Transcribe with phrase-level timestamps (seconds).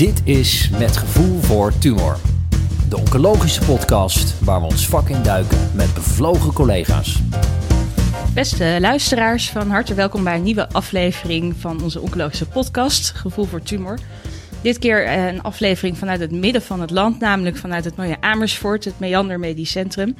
[0.00, 2.16] Dit is Met Gevoel voor Tumor.
[2.88, 7.18] De oncologische podcast waar we ons vak in duiken met bevlogen collega's.
[8.34, 13.62] Beste luisteraars, van harte welkom bij een nieuwe aflevering van onze oncologische podcast Gevoel voor
[13.62, 13.98] Tumor.
[14.62, 18.20] Dit keer eh, een aflevering vanuit het midden van het land, namelijk vanuit het mooie
[18.20, 20.16] Amersfoort, het Meander Medisch Centrum.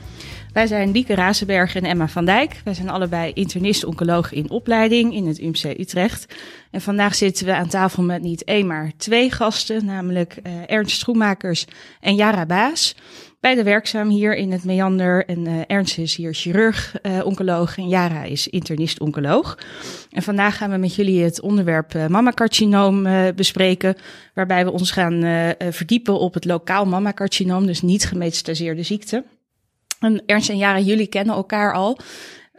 [0.52, 2.60] Wij zijn Lieke Razenberg en Emma van Dijk.
[2.64, 6.34] Wij zijn allebei internist-oncoloog in opleiding in het UMC Utrecht.
[6.70, 10.98] En vandaag zitten we aan tafel met niet één, maar twee gasten, namelijk uh, Ernst
[10.98, 11.66] Schoenmakers
[12.00, 12.96] en Jara Baas.
[13.40, 15.26] Beide werkzaam hier in het Meander.
[15.26, 19.58] En uh, Ernst is hier chirurg-oncoloog en Jara is internist-oncoloog.
[20.10, 23.96] En vandaag gaan we met jullie het onderwerp uh, mammacarcinoom bespreken.
[24.34, 25.22] Waarbij we ons gaan
[25.70, 29.24] verdiepen op het lokaal mammacarcinoom, dus niet gemetastaseerde ziekte.
[30.00, 31.98] En Ernst en Jara, jullie kennen elkaar al.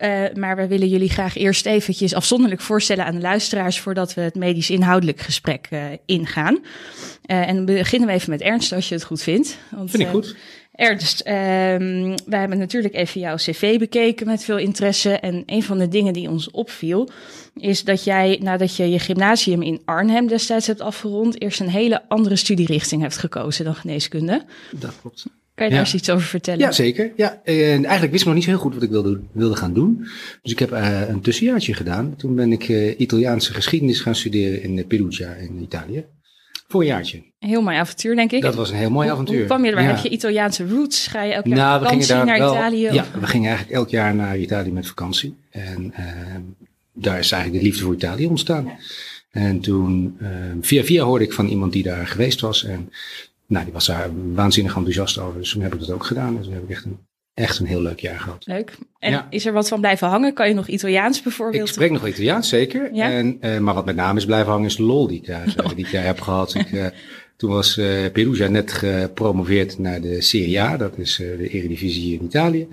[0.01, 4.21] Uh, maar we willen jullie graag eerst eventjes afzonderlijk voorstellen aan de luisteraars voordat we
[4.21, 6.53] het medisch inhoudelijk gesprek uh, ingaan.
[6.53, 9.57] Uh, en dan beginnen we even met Ernst, als je het goed vindt.
[9.69, 10.35] Want, Vind ik goed.
[10.71, 15.11] Ernst, wij hebben natuurlijk even jouw cv bekeken met veel interesse.
[15.11, 17.09] En een van de dingen die ons opviel,
[17.55, 22.01] is dat jij nadat je je gymnasium in Arnhem destijds hebt afgerond, eerst een hele
[22.07, 24.43] andere studierichting hebt gekozen dan geneeskunde.
[24.71, 25.25] Dat klopt.
[25.61, 26.59] Kan je daar eens iets over vertellen?
[26.59, 27.11] Ja, zeker.
[27.15, 29.73] Ja, en eigenlijk wist ik nog niet zo heel goed wat ik wilde, wilde gaan
[29.73, 30.07] doen.
[30.41, 32.15] Dus ik heb uh, een tussenjaartje gedaan.
[32.17, 36.05] Toen ben ik uh, Italiaanse geschiedenis gaan studeren in Perugia in Italië.
[36.67, 37.17] Voor een jaartje.
[37.17, 38.41] Een heel mooi avontuur, denk ik.
[38.41, 39.37] Dat was een heel mooi avontuur.
[39.37, 39.83] Hoe kwam je erbij?
[39.83, 39.89] Ja.
[39.93, 41.07] Heb je Italiaanse roots?
[41.07, 42.89] Ga je elk jaar nou, vakantie naar wel, Italië?
[42.91, 45.35] Ja, we gingen eigenlijk elk jaar naar Italië met vakantie.
[45.49, 46.05] En uh,
[46.93, 48.65] daar is eigenlijk de liefde voor Italië ontstaan.
[48.65, 48.75] Ja.
[49.31, 50.17] En toen,
[50.61, 52.63] via via hoorde ik van iemand die daar geweest was.
[52.63, 52.91] En
[53.51, 55.39] nou, die was daar waanzinnig enthousiast over.
[55.39, 56.35] Dus toen heb ik dat ook gedaan.
[56.35, 56.97] Dus toen heb ik echt een,
[57.33, 58.45] echt een heel leuk jaar gehad.
[58.45, 58.77] Leuk.
[58.99, 59.27] En ja.
[59.29, 60.33] is er wat van blijven hangen?
[60.33, 61.67] Kan je nog Italiaans bijvoorbeeld?
[61.67, 62.93] Ik spreek nog Italiaans, zeker.
[62.93, 63.11] Ja?
[63.11, 65.75] En, uh, maar wat met name is blijven hangen is lol die ik daar, lol.
[65.75, 66.55] die ik daar heb gehad.
[66.55, 66.85] ik, uh,
[67.37, 70.77] toen was uh, Perugia net gepromoveerd naar de Serie A.
[70.77, 72.67] Dat is de eredivisie in Italië.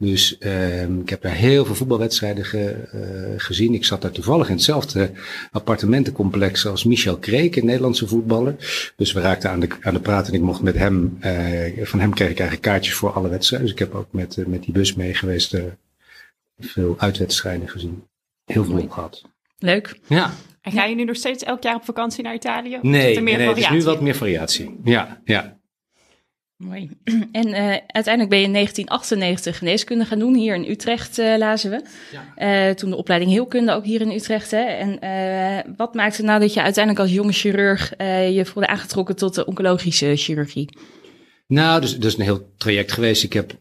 [0.00, 3.74] Dus uh, ik heb daar heel veel voetbalwedstrijden ge, uh, gezien.
[3.74, 5.10] Ik zat daar toevallig in hetzelfde
[5.50, 8.56] appartementencomplex als Michel Kreek, een Nederlandse voetballer.
[8.96, 12.00] Dus we raakten aan de, aan de praat en ik mocht met hem, uh, van
[12.00, 13.68] hem kreeg ik eigenlijk kaartjes voor alle wedstrijden.
[13.68, 15.56] Dus ik heb ook met, met die bus mee geweest,
[16.58, 18.04] veel uitwedstrijden gezien.
[18.44, 19.22] Heel veel op gehad.
[19.58, 19.98] Leuk.
[20.06, 20.32] Ja.
[20.60, 22.78] En ga je nu nog steeds elk jaar op vakantie naar Italië?
[22.82, 24.80] Nee, er meer nee, het is nu wat meer variatie.
[24.84, 25.57] Ja, ja.
[26.58, 26.90] Mooi.
[27.32, 30.34] En uh, uiteindelijk ben je in 1998 geneeskunde gaan doen.
[30.34, 31.82] Hier in Utrecht uh, lazen we.
[32.36, 32.68] Ja.
[32.68, 34.50] Uh, toen de opleiding heelkunde ook hier in Utrecht.
[34.50, 34.60] Hè.
[34.60, 34.98] En
[35.76, 37.94] wat maakte nou dat je uiteindelijk als jonge chirurg
[38.32, 40.68] je voelde aangetrokken tot de oncologische chirurgie?
[41.46, 43.22] Nou, dus, dus een heel traject geweest.
[43.22, 43.56] Ik heb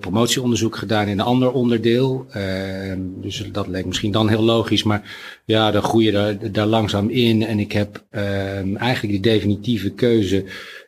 [0.00, 2.26] promotieonderzoek gedaan in een ander onderdeel.
[2.30, 4.82] Ehm, dus dat leek misschien dan heel logisch.
[4.82, 5.02] Maar
[5.44, 7.42] ja, dan groei je daar, daar langzaam in.
[7.42, 10.44] En ik heb ehm, eigenlijk die definitieve keuze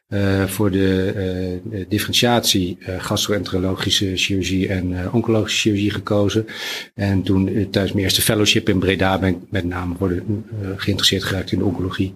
[0.09, 6.47] uh, voor de uh, differentiatie uh, gastroenterologische chirurgie en oncologische chirurgie gekozen.
[6.95, 11.53] En toen tijdens mijn eerste fellowship in Breda ben ik met name worden, geïnteresseerd geraakt
[11.53, 12.15] in de oncologie.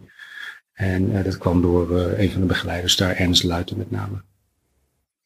[0.72, 4.22] En dat kwam door een van de begeleiders daar, Ernst Luiten met name.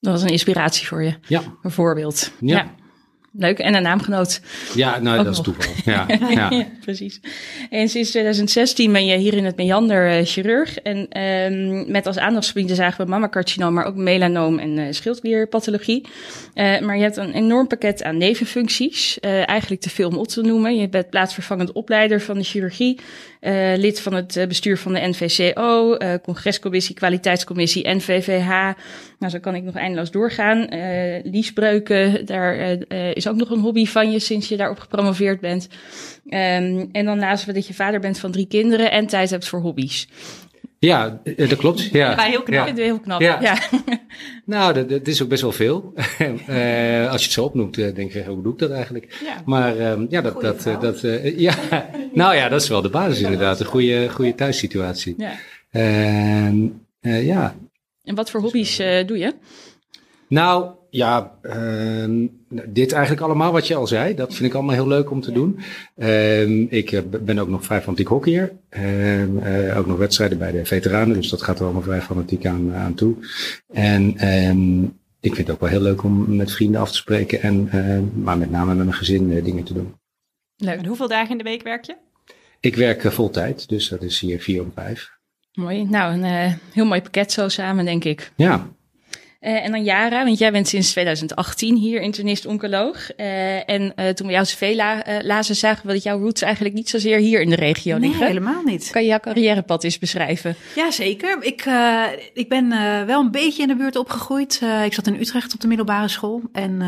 [0.01, 1.15] Dat was een inspiratie voor je?
[1.29, 1.43] Ja.
[1.63, 2.33] Een voorbeeld?
[2.41, 2.57] ja.
[2.57, 2.86] ja.
[3.39, 3.59] Leuk.
[3.59, 4.41] En een naamgenoot.
[4.75, 5.73] Ja, nou, dat is toeval.
[5.85, 6.51] Ja, ja.
[6.51, 7.21] ja, precies.
[7.71, 10.79] En sinds 2016 ben je hier in het Meander uh, chirurg.
[10.79, 16.07] En um, met als aandachtsgebieden zagen we mammacarcinoom, maar ook melanoom en uh, schildklierpathologie.
[16.55, 19.21] Uh, maar je hebt een enorm pakket aan nevenfuncties.
[19.21, 20.77] eigenlijk te veel om op te noemen.
[20.77, 22.99] Je bent plaatsvervangend opleider van de chirurgie.
[23.47, 28.49] Uh, lid van het bestuur van de NVCO, uh, congrescommissie, kwaliteitscommissie, NVVH.
[29.19, 30.75] Nou, zo kan ik nog eindeloos doorgaan.
[30.75, 32.57] Uh, liesbreuken, daar
[33.13, 35.69] is ook nog een hobby van je sinds je daarop gepromoveerd bent.
[36.25, 39.49] Um, en dan lazen we dat je vader bent van drie kinderen en tijd hebt
[39.49, 40.09] voor hobby's.
[40.79, 41.83] Ja, dat klopt.
[41.83, 42.67] Ja, ja heel knap.
[42.67, 42.75] Ja.
[42.75, 43.21] heel knap.
[43.21, 43.41] Ja.
[43.41, 43.59] ja.
[44.45, 45.93] nou, dat, dat, is ook best wel veel.
[46.49, 49.19] uh, als je het zo opnoemt, uh, denk je, hoe doe ik dat eigenlijk?
[49.25, 49.43] Ja.
[49.45, 51.55] Maar um, ja, dat, dat, uh, dat uh, ja,
[52.13, 53.61] nou ja, dat is wel de basis inderdaad.
[53.61, 55.15] Een goede, goede thuissituatie.
[55.19, 55.33] Ja.
[57.01, 57.55] ja.
[58.05, 58.77] En wat voor hobby's
[59.07, 59.35] doe je?
[60.29, 62.29] Nou, ja, uh,
[62.67, 64.15] dit eigenlijk allemaal wat je al zei.
[64.15, 65.59] Dat vind ik allemaal heel leuk om te doen.
[65.97, 68.53] Uh, ik ben ook nog vrij fanatiek hockeyer.
[68.71, 71.17] Uh, ook nog wedstrijden bij de veteranen.
[71.17, 73.15] Dus dat gaat er allemaal vrij fanatiek aan, aan toe.
[73.73, 74.83] En ehm,
[75.21, 77.43] ik vind het ook wel heel leuk om met vrienden af te spreken.
[77.43, 77.71] En,
[78.23, 79.95] maar met name met mijn gezin eh, dingen te doen.
[80.57, 80.79] Leuk.
[80.79, 81.97] En hoeveel dagen in de week werk je?
[82.61, 83.69] Ik werk vol tijd.
[83.69, 85.11] Dus dat is hier vier om vijf.
[85.53, 85.85] Mooi.
[85.85, 88.33] Nou, een heel mooi pakket zo samen, denk ik.
[88.37, 88.67] Ja.
[89.41, 93.11] Uh, en dan Jara, want jij bent sinds 2018 hier internist-oncoloog.
[93.17, 96.75] Uh, en uh, toen we jouw cv la lazen, zagen we dat jouw roots eigenlijk
[96.75, 98.27] niet zozeer hier in de regio nee, liggen.
[98.27, 98.91] helemaal niet.
[98.91, 100.57] Kan je jouw carrièrepad eens beschrijven?
[100.75, 101.37] Ja, zeker.
[101.41, 101.65] Ik,
[102.35, 102.69] ik ben
[103.07, 104.61] wel een beetje in de buurt opgegroeid.
[104.85, 106.43] ik zat in Utrecht op de middelbare school.
[106.53, 106.79] En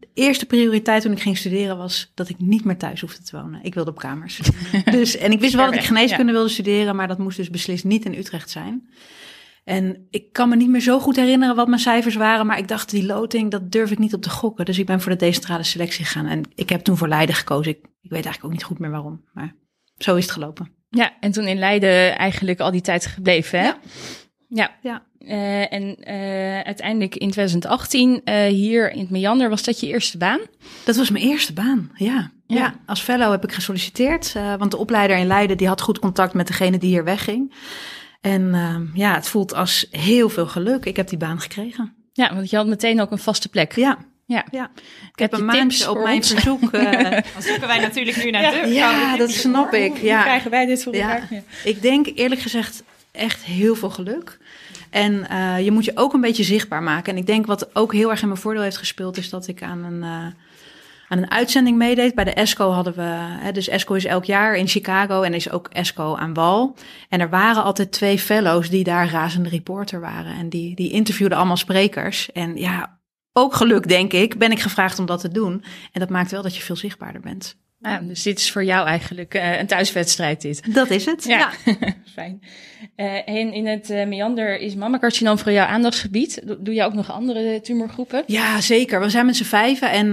[0.00, 3.36] de eerste prioriteit toen ik ging studeren was dat ik niet meer thuis hoefde te
[3.36, 3.60] wonen.
[3.62, 4.40] Ik wilde op kamers.
[4.90, 6.38] dus, en ik wist wel dat ik geneeskunde ja.
[6.38, 8.88] wilde studeren, maar dat moest dus beslist niet in Utrecht zijn.
[9.68, 12.68] En ik kan me niet meer zo goed herinneren wat mijn cijfers waren, maar ik
[12.68, 14.64] dacht, die loting, dat durf ik niet op te gokken.
[14.64, 17.72] Dus ik ben voor de decentrale selectie gegaan en ik heb toen voor Leiden gekozen.
[17.72, 19.54] Ik, ik weet eigenlijk ook niet goed meer waarom, maar
[19.96, 20.70] zo is het gelopen.
[20.88, 23.64] Ja, en toen in Leiden eigenlijk al die tijd gebleven, hè?
[23.64, 23.76] Ja.
[24.48, 24.70] Ja.
[24.82, 25.02] ja.
[25.18, 30.18] Uh, en uh, uiteindelijk in 2018 uh, hier in het Meander, was dat je eerste
[30.18, 30.40] baan?
[30.84, 32.30] Dat was mijn eerste baan, ja.
[32.46, 35.98] Ja, ja als fellow heb ik gesolliciteerd, want de opleider in Leiden die had goed
[35.98, 37.52] contact met degene die hier wegging.
[38.26, 40.84] En uh, ja, het voelt als heel veel geluk.
[40.84, 41.94] Ik heb die baan gekregen.
[42.12, 43.74] Ja, want je had meteen ook een vaste plek.
[43.74, 43.98] Ja.
[44.24, 44.44] Ja.
[44.50, 44.70] ja.
[45.12, 46.62] Ik heb, heb een maandje op mijn verzoek.
[46.62, 49.96] Uh, Dan zoeken wij natuurlijk nu naar ja, de Ja, dat snap ik.
[49.96, 50.14] Ja.
[50.14, 51.14] Hoe krijgen wij dit voor ja.
[51.14, 51.26] elkaar?
[51.30, 51.42] Ja.
[51.64, 54.38] Ik denk eerlijk gezegd echt heel veel geluk.
[54.90, 57.12] En uh, je moet je ook een beetje zichtbaar maken.
[57.12, 59.62] En ik denk wat ook heel erg in mijn voordeel heeft gespeeld, is dat ik
[59.62, 60.26] aan een, uh,
[61.08, 62.14] aan een uitzending meedeed.
[62.14, 65.50] Bij de ESCO hadden we, hè, dus ESCO is elk jaar in Chicago en is
[65.50, 66.76] ook ESCO aan wal.
[67.08, 70.34] En er waren altijd twee fellows die daar razende reporter waren.
[70.34, 72.32] En die, die interviewden allemaal sprekers.
[72.32, 72.98] En ja,
[73.32, 75.64] ook geluk denk ik, ben ik gevraagd om dat te doen.
[75.92, 77.56] En dat maakt wel dat je veel zichtbaarder bent.
[77.78, 80.74] Ja, dus dit is voor jou eigenlijk uh, een thuiswedstrijd dit.
[80.74, 81.50] Dat is het, ja.
[81.64, 81.74] ja.
[82.14, 82.42] Fijn.
[82.96, 86.42] Uh, en in het uh, meander is mammacarcinoom voor jouw aandachtsgebied.
[86.58, 88.22] Doe je ook nog andere tumorgroepen?
[88.26, 89.00] Ja, zeker.
[89.00, 90.06] We zijn met z'n vijven en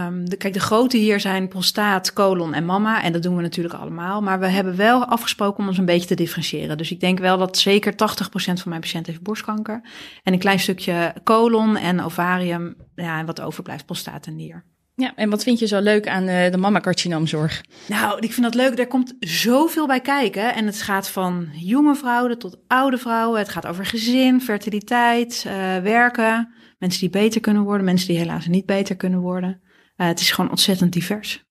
[0.00, 3.02] um, de, kijk, de grote hier zijn prostaat, colon en mama.
[3.02, 4.22] En dat doen we natuurlijk allemaal.
[4.22, 6.76] Maar we hebben wel afgesproken om ons een beetje te differentiëren.
[6.76, 7.96] Dus ik denk wel dat zeker 80%
[8.36, 9.80] van mijn patiënten heeft borstkanker.
[10.22, 12.76] En een klein stukje colon en ovarium.
[12.94, 14.64] Ja, en wat overblijft, prostaat en nier.
[14.96, 17.64] Ja, en wat vind je zo leuk aan uh, de mammacarcinoomzorg?
[17.88, 18.78] Nou, ik vind dat leuk.
[18.78, 20.54] Er komt zoveel bij kijken.
[20.54, 23.38] En het gaat van jonge vrouwen tot oude vrouwen.
[23.38, 26.54] Het gaat over gezin, fertiliteit, uh, werken.
[26.78, 29.60] Mensen die beter kunnen worden, mensen die helaas niet beter kunnen worden.
[29.96, 31.44] Uh, het is gewoon ontzettend divers.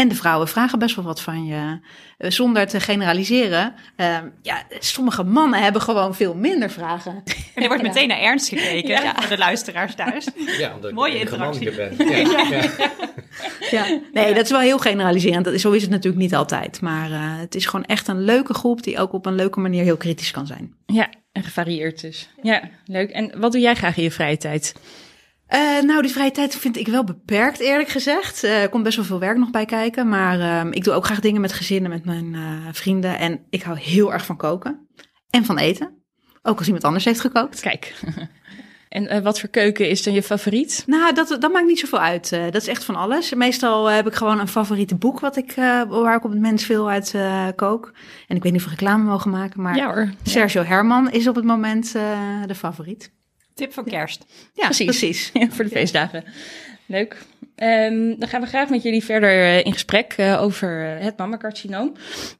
[0.00, 1.78] En de vrouwen vragen best wel wat van je.
[2.18, 3.74] Uh, zonder te generaliseren.
[3.96, 7.22] Uh, ja, sommige mannen hebben gewoon veel minder vragen.
[7.54, 9.14] En er wordt meteen naar ernst gekeken ja.
[9.16, 10.28] voor de luisteraars thuis.
[10.58, 11.70] Ja, omdat Mooie ik interactie.
[11.70, 11.96] ben.
[12.10, 12.16] Ja,
[12.50, 12.90] ja.
[13.70, 14.00] ja.
[14.12, 15.44] Nee, dat is wel heel generaliserend.
[15.44, 16.80] Dat is, zo is het natuurlijk niet altijd.
[16.80, 19.82] Maar uh, het is gewoon echt een leuke groep die ook op een leuke manier
[19.82, 20.74] heel kritisch kan zijn.
[20.86, 22.28] Ja, en gevarieerd dus.
[22.42, 23.10] Ja, leuk.
[23.10, 24.74] En wat doe jij graag in je vrije tijd?
[25.54, 28.44] Uh, nou, die vrije tijd vind ik wel beperkt, eerlijk gezegd.
[28.44, 30.08] Uh, er komt best wel veel werk nog bij kijken.
[30.08, 32.36] Maar uh, ik doe ook graag dingen met gezinnen, met mijn
[32.72, 33.18] vrienden.
[33.18, 34.88] En ik hou heel erg van koken.
[35.30, 36.04] En van eten.
[36.42, 37.60] Ook als iemand anders heeft gekookt.
[37.60, 37.94] Kijk.
[38.88, 40.82] en wat voor keuken is dan je favoriet?
[40.86, 42.30] Nou, dat, dat maakt niet zoveel uit.
[42.30, 43.34] dat is echt van alles.
[43.34, 45.54] Meestal heb ik gewoon een favoriete boek wat ik,
[45.88, 47.14] waar ik op het moment veel uit
[47.56, 47.92] kook.
[48.26, 50.10] En ik weet niet of we reclame mogen maken, maar ja, hoor.
[50.22, 50.66] Sergio ja.
[50.66, 51.92] Herman is op het moment
[52.46, 53.12] de favoriet.
[53.60, 54.24] Tip van kerst.
[54.60, 54.86] Ja, precies.
[54.86, 55.30] precies.
[55.40, 56.24] Ja, voor de feestdagen.
[56.86, 57.16] Leuk.
[57.56, 61.92] Um, dan gaan we graag met jullie verder uh, in gesprek uh, over het mammacarcinoom.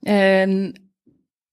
[0.02, 0.72] Um,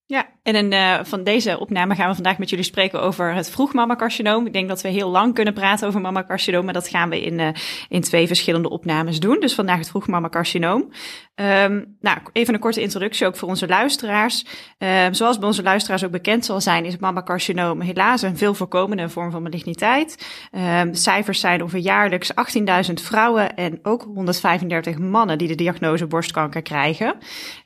[0.06, 4.46] ja, en uh, van deze opname gaan we vandaag met jullie spreken over het vroegmammacarcinoom.
[4.46, 7.38] Ik denk dat we heel lang kunnen praten over mammacarcinoom, maar dat gaan we in,
[7.38, 7.48] uh,
[7.88, 9.40] in twee verschillende opnames doen.
[9.40, 10.90] Dus vandaag het vroegmammacarcinoom.
[11.34, 14.44] Um, nou, even een korte introductie ook voor onze luisteraars.
[14.78, 19.08] Um, zoals bij onze luisteraars ook bekend zal zijn, is mammacarcinoom helaas een veel voorkomende
[19.08, 20.26] vorm van maligniteit.
[20.80, 22.32] Um, cijfers zijn over jaarlijks
[22.88, 27.14] 18.000 vrouwen en ook 135 mannen die de diagnose borstkanker krijgen.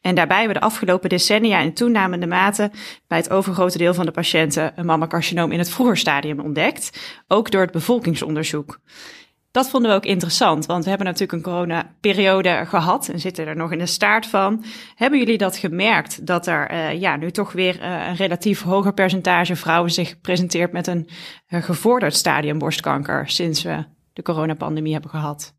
[0.01, 2.71] En daarbij hebben de afgelopen decennia in toenemende mate
[3.07, 7.51] bij het overgrote deel van de patiënten een mammacarcinoom in het vroeger stadium ontdekt, ook
[7.51, 8.81] door het bevolkingsonderzoek.
[9.53, 13.57] Dat vonden we ook interessant, want we hebben natuurlijk een coronaperiode gehad en zitten er
[13.57, 14.65] nog in de staart van.
[14.95, 18.95] Hebben jullie dat gemerkt, dat er uh, ja, nu toch weer uh, een relatief hoger
[18.95, 21.09] percentage vrouwen zich presenteert met een
[21.49, 25.55] uh, gevorderd stadium borstkanker sinds we de coronapandemie hebben gehad?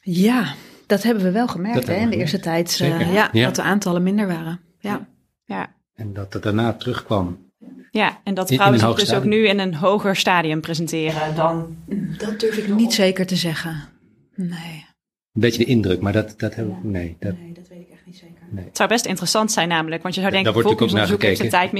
[0.00, 0.54] Ja,
[0.86, 2.76] dat hebben we wel gemerkt hè, in de eerste tijd.
[2.76, 3.28] Ja.
[3.32, 4.60] dat de aantallen minder waren.
[4.78, 5.08] Ja.
[5.52, 5.74] Ja.
[5.94, 7.50] En dat het daarna terugkwam.
[7.90, 11.76] Ja, en dat vrouwen zich dus ook nu in een hoger stadium presenteren dan.
[12.18, 13.88] Dat durf ik niet zeker te zeggen.
[14.34, 14.86] Nee.
[15.32, 16.88] Een beetje de indruk, maar dat, dat hebben we.
[16.88, 18.42] Nee, dat, Nee, dat weet ik echt niet zeker.
[18.54, 21.18] Het zou best interessant zijn namelijk, want je zou Daar denken, wordt natuurlijk ook naar
[21.18, 21.72] bevolkingsonderzoek heeft de tijd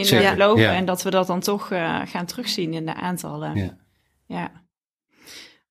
[0.43, 0.75] minder ja.
[0.75, 3.55] en dat we dat dan toch eh, gaan terugzien in de aantallen.
[3.55, 3.76] ja.
[4.26, 4.62] Ja.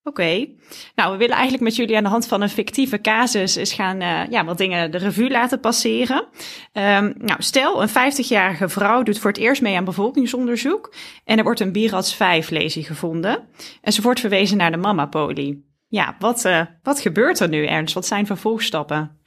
[0.03, 0.47] Oké,
[0.95, 4.01] nou we willen eigenlijk met jullie aan de hand van een fictieve casus eens gaan
[4.01, 6.27] uh, ja, wat dingen de revue laten passeren.
[6.73, 10.93] Um, nou, stel een 50-jarige vrouw doet voor het eerst mee aan bevolkingsonderzoek
[11.25, 13.47] en er wordt een BIRADS 5-lesie gevonden
[13.81, 15.69] en ze wordt verwezen naar de mamapolie.
[15.87, 17.93] Ja, wat, uh, wat gebeurt er nu Ernst?
[17.93, 19.20] Wat zijn vervolgstappen?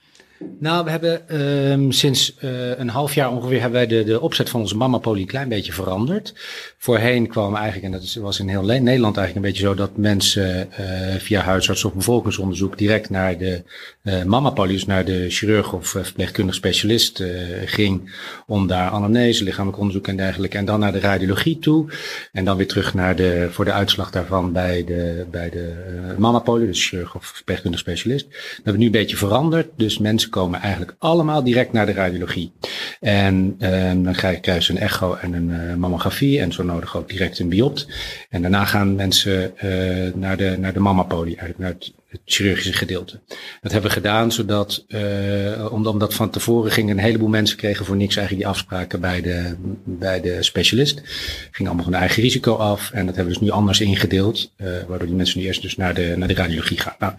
[0.61, 4.49] Nou, we hebben um, sinds uh, een half jaar ongeveer hebben wij de, de opzet
[4.51, 6.35] van onze mamapolie een klein beetje veranderd.
[6.79, 10.69] Voorheen kwamen eigenlijk, en dat was in heel Nederland eigenlijk een beetje zo, dat mensen
[10.81, 10.87] uh,
[11.19, 13.63] via huisarts of bevolkingsonderzoek direct naar de
[14.03, 17.23] uh, dus naar de chirurg of verpleegkundig specialist
[17.65, 18.15] ging
[18.47, 20.57] om daar anamnese, lichamelijk onderzoek en dergelijke.
[20.57, 21.87] En dan naar de radiologie toe.
[22.33, 25.75] En dan weer terug naar de, voor de uitslag daarvan bij de, bij de
[26.19, 28.27] mamapolie, dus chirurg of verpleegkundig specialist.
[28.31, 29.69] Dat hebben we nu een beetje veranderd.
[29.77, 32.53] Dus mensen komen eigenlijk allemaal direct naar de radiologie.
[33.01, 37.09] En um, dan krijgen ze een echo en een uh, mammografie en zo nodig ook
[37.09, 37.87] direct een biopt.
[38.31, 41.93] En daarna gaan mensen uh, naar de, naar de mammapolie, eigenlijk naar het,
[42.25, 43.21] chirurgische gedeelte.
[43.61, 47.97] Dat hebben we gedaan zodat, uh, omdat van tevoren gingen een heleboel mensen kregen voor
[47.97, 49.55] niks eigenlijk die afspraken bij de,
[49.85, 51.03] bij de specialist.
[51.51, 54.53] Gingen allemaal van eigen risico af en dat hebben we dus nu anders ingedeeld,
[54.89, 56.97] waardoor die mensen nu eerst dus naar de, naar de radiologie gaan.
[56.99, 57.13] Nou,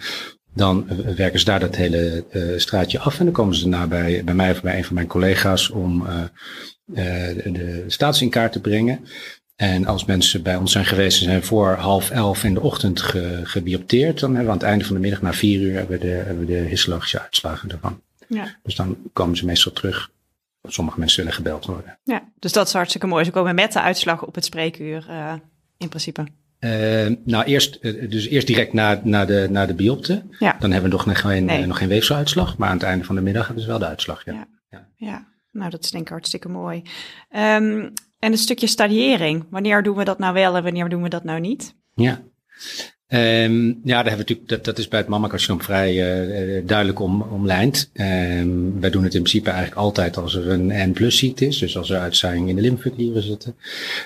[0.55, 4.23] dan werken ze daar dat hele uh, straatje af en dan komen ze daarna bij,
[4.23, 6.23] bij mij of bij een van mijn collega's om uh,
[7.43, 9.05] de status in kaart te brengen.
[9.55, 13.01] En als mensen bij ons zijn geweest en zijn voor half elf in de ochtend
[13.01, 15.99] ge, gebiopteerd, dan hebben we aan het einde van de middag, na vier uur, hebben
[15.99, 18.01] we de, hebben we de histologische uitslagen ervan.
[18.27, 18.55] Ja.
[18.63, 20.11] Dus dan komen ze meestal terug.
[20.63, 21.97] Sommige mensen willen gebeld worden.
[22.03, 23.23] Ja, dus dat is hartstikke mooi.
[23.23, 25.05] Ze komen met de uitslag op het spreekuur
[25.77, 26.25] in principe.
[26.65, 30.23] Uh, nou, eerst, dus eerst direct na, na, de, na de biopte.
[30.39, 30.55] Ja.
[30.59, 31.65] Dan hebben we nog geen, nee.
[31.65, 32.57] nog geen weefseluitslag.
[32.57, 34.25] Maar aan het einde van de middag hebben ze wel de uitslag.
[34.25, 34.47] Ja, ja.
[34.69, 34.87] ja.
[34.95, 35.27] ja.
[35.51, 36.81] nou dat is denk ik hartstikke mooi.
[37.35, 39.45] Um, en een stukje stadiëring.
[39.49, 41.75] Wanneer doen we dat nou wel en wanneer doen we dat nou niet?
[41.93, 42.21] Ja.
[43.07, 46.99] Um, ja, daar hebben we natuurlijk, dat, dat is bij het mammacarcinoom vrij uh, duidelijk
[46.99, 47.89] om, omlijnd.
[47.93, 51.57] Um, wij doen het in principe eigenlijk altijd als er een N-plus ziekte is.
[51.57, 53.55] Dus als er uitzaaiing in de lymfeklieren zitten.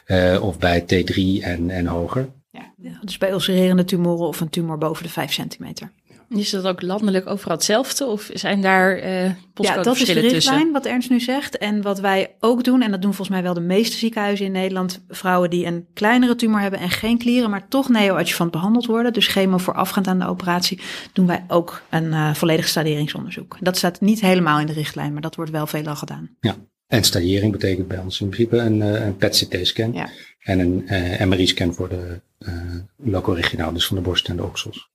[0.07, 2.29] Uh, of bij T3 en, en hoger.
[2.77, 5.91] Ja, dus bij ulcererende tumoren of een tumor boven de 5 centimeter.
[6.29, 10.71] Is dat ook landelijk overal hetzelfde of zijn daar uh, Ja, dat is de richtlijn
[10.71, 11.57] wat Ernst nu zegt.
[11.57, 14.51] En wat wij ook doen, en dat doen volgens mij wel de meeste ziekenhuizen in
[14.51, 19.13] Nederland, vrouwen die een kleinere tumor hebben en geen klieren, maar toch neoadjuvant behandeld worden,
[19.13, 20.79] dus chemo voorafgaand aan de operatie,
[21.13, 23.57] doen wij ook een uh, volledig stadieringsonderzoek.
[23.59, 26.29] Dat staat niet helemaal in de richtlijn, maar dat wordt wel veelal gedaan.
[26.39, 26.55] Ja,
[26.87, 30.09] en stadiering betekent bij ons in principe een, uh, een PET-CT-scan ja.
[30.39, 34.89] En een uh, MRI-scan voor de uh, loco-regionaal, dus van de borst en de oksels.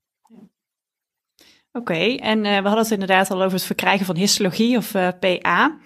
[1.73, 5.79] Oké, en uh, we hadden het inderdaad al over het verkrijgen van histologie of PA.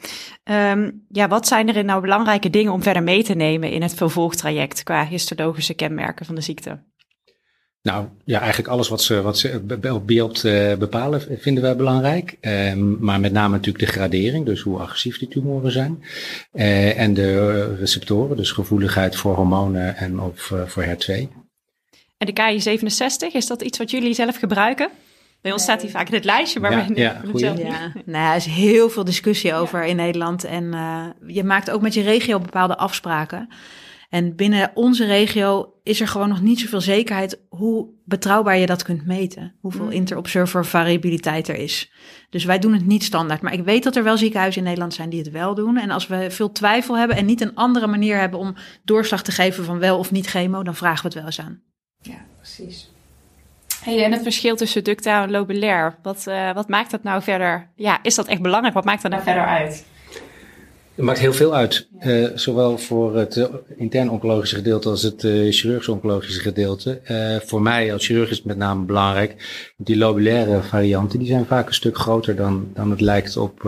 [0.44, 3.94] Um, ja, wat zijn er nou belangrijke dingen om verder mee te nemen in het
[3.94, 6.82] vervolgtraject qua histologische kenmerken van de ziekte?
[7.82, 9.60] Nou ja, eigenlijk alles wat ze, wat ze
[9.92, 12.36] op beeld uh, bepalen vinden wij belangrijk.
[12.40, 16.02] Um, maar met name natuurlijk de gradering, dus hoe agressief die tumoren zijn.
[16.52, 21.28] Uh, en de receptoren, dus gevoeligheid voor hormonen en of uh, voor HER2.
[22.18, 24.90] En de KI67, is dat iets wat jullie zelf gebruiken?
[25.40, 27.92] Bij ons staat hij vaak in het lijstje, maar ja, we ja, zelf ja.
[28.04, 30.44] Nou, er is heel veel discussie over in Nederland.
[30.44, 33.48] En uh, je maakt ook met je regio bepaalde afspraken.
[34.08, 38.82] En binnen onze regio is er gewoon nog niet zoveel zekerheid hoe betrouwbaar je dat
[38.82, 39.54] kunt meten.
[39.60, 39.90] Hoeveel mm.
[39.90, 41.92] interobserver variabiliteit er is.
[42.30, 43.42] Dus wij doen het niet standaard.
[43.42, 45.76] Maar ik weet dat er wel ziekenhuizen in Nederland zijn die het wel doen.
[45.76, 49.32] En als we veel twijfel hebben en niet een andere manier hebben om doorslag te
[49.32, 51.62] geven van wel of niet chemo, dan vragen we het wel eens aan.
[52.00, 52.90] Ja, precies.
[53.82, 57.70] Hey, en het verschil tussen ductaal en lobulair, wat, uh, wat maakt dat nou verder?
[57.74, 58.74] Ja, is dat echt belangrijk?
[58.74, 59.86] Wat maakt dat nou verder uit?
[60.98, 61.88] Het maakt heel veel uit.
[62.06, 63.44] Uh, zowel voor het uh,
[63.76, 67.00] intern oncologische gedeelte als het uh, chirurgisch oncologische gedeelte.
[67.44, 69.34] voor mij als chirurg is het met name belangrijk.
[69.76, 73.60] Die lobulaire varianten die zijn vaak een stuk groter dan, dan het lijkt op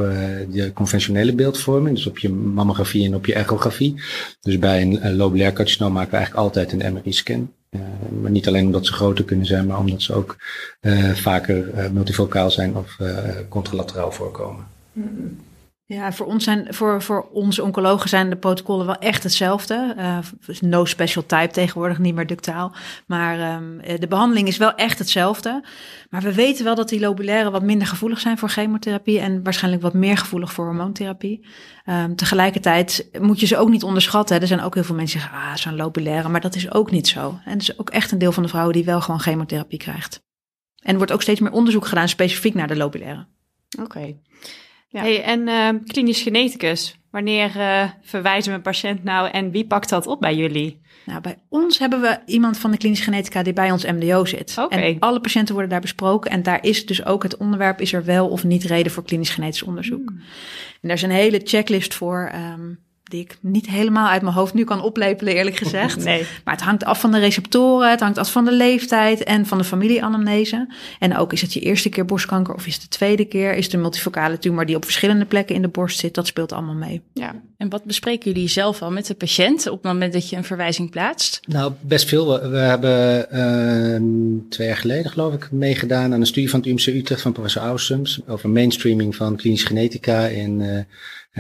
[0.51, 1.97] de conventionele beeldvorming.
[1.97, 4.03] Dus op je mammografie en op je echografie.
[4.41, 7.53] Dus bij een lobulair carcinoom maken we eigenlijk altijd een MRI-scan.
[8.21, 10.37] Maar niet alleen omdat ze groter kunnen zijn, maar omdat ze ook
[11.15, 11.71] vaker
[12.35, 12.97] uh, zijn of
[13.49, 14.65] contralateraal voorkomen.
[15.93, 19.95] Ja, voor ons zijn voor, voor onze oncologen zijn de protocollen wel echt hetzelfde.
[20.61, 22.73] no special type tegenwoordig, niet meer ductaal.
[23.07, 25.65] Maar um, de behandeling is wel echt hetzelfde.
[26.11, 29.83] Maar we weten wel dat die lobulaire wat minder gevoelig zijn voor chemotherapie en waarschijnlijk
[29.83, 31.47] wat meer gevoelig voor hormoontherapie.
[31.87, 34.41] Um, tegelijkertijd moet je ze ook niet onderschatten.
[34.41, 36.91] Er zijn ook heel veel mensen die zeggen, ah, zo'n lobulaire, maar dat is ook
[36.91, 37.39] niet zo.
[37.45, 40.23] En het is ook echt een deel van de vrouwen die wel gewoon chemotherapie krijgt.
[40.77, 43.27] En er wordt ook steeds meer onderzoek gedaan specifiek naar de lobulaire.
[43.83, 44.17] Oké.
[44.93, 45.01] Ja.
[45.01, 49.89] Hey, en uh, klinisch geneticus, Wanneer uh, verwijzen we een patiënt nou en wie pakt
[49.89, 50.81] dat op bij jullie?
[51.07, 54.55] Nou, bij ons hebben we iemand van de klinische genetica die bij ons MDO zit.
[54.59, 54.93] Okay.
[54.93, 56.31] En alle patiënten worden daar besproken.
[56.31, 59.31] En daar is dus ook het onderwerp, is er wel of niet reden voor klinisch
[59.31, 60.09] genetisch onderzoek.
[60.09, 60.19] Hmm.
[60.81, 62.33] En daar is een hele checklist voor.
[62.35, 62.79] Um,
[63.11, 66.05] die ik niet helemaal uit mijn hoofd nu kan oplepelen, eerlijk gezegd.
[66.05, 66.27] Nee.
[66.45, 69.59] Maar het hangt af van de receptoren, het hangt af van de leeftijd en van
[69.59, 70.69] de familieanamnese.
[70.99, 73.55] En ook is het je eerste keer borstkanker of is het de tweede keer?
[73.55, 76.15] Is het een multifocale tumor die op verschillende plekken in de borst zit?
[76.15, 77.01] Dat speelt allemaal mee.
[77.15, 77.35] Ja.
[77.57, 80.45] En wat bespreken jullie zelf al met de patiënt op het moment dat je een
[80.45, 81.41] verwijzing plaatst?
[81.47, 82.51] Nou, best veel.
[82.51, 86.87] We, hebben uh, twee jaar geleden, geloof ik, meegedaan aan een studie van het UMC
[86.87, 90.61] Utrecht van professor Ausums over mainstreaming van klinische genetica in...
[90.61, 90.79] Uh,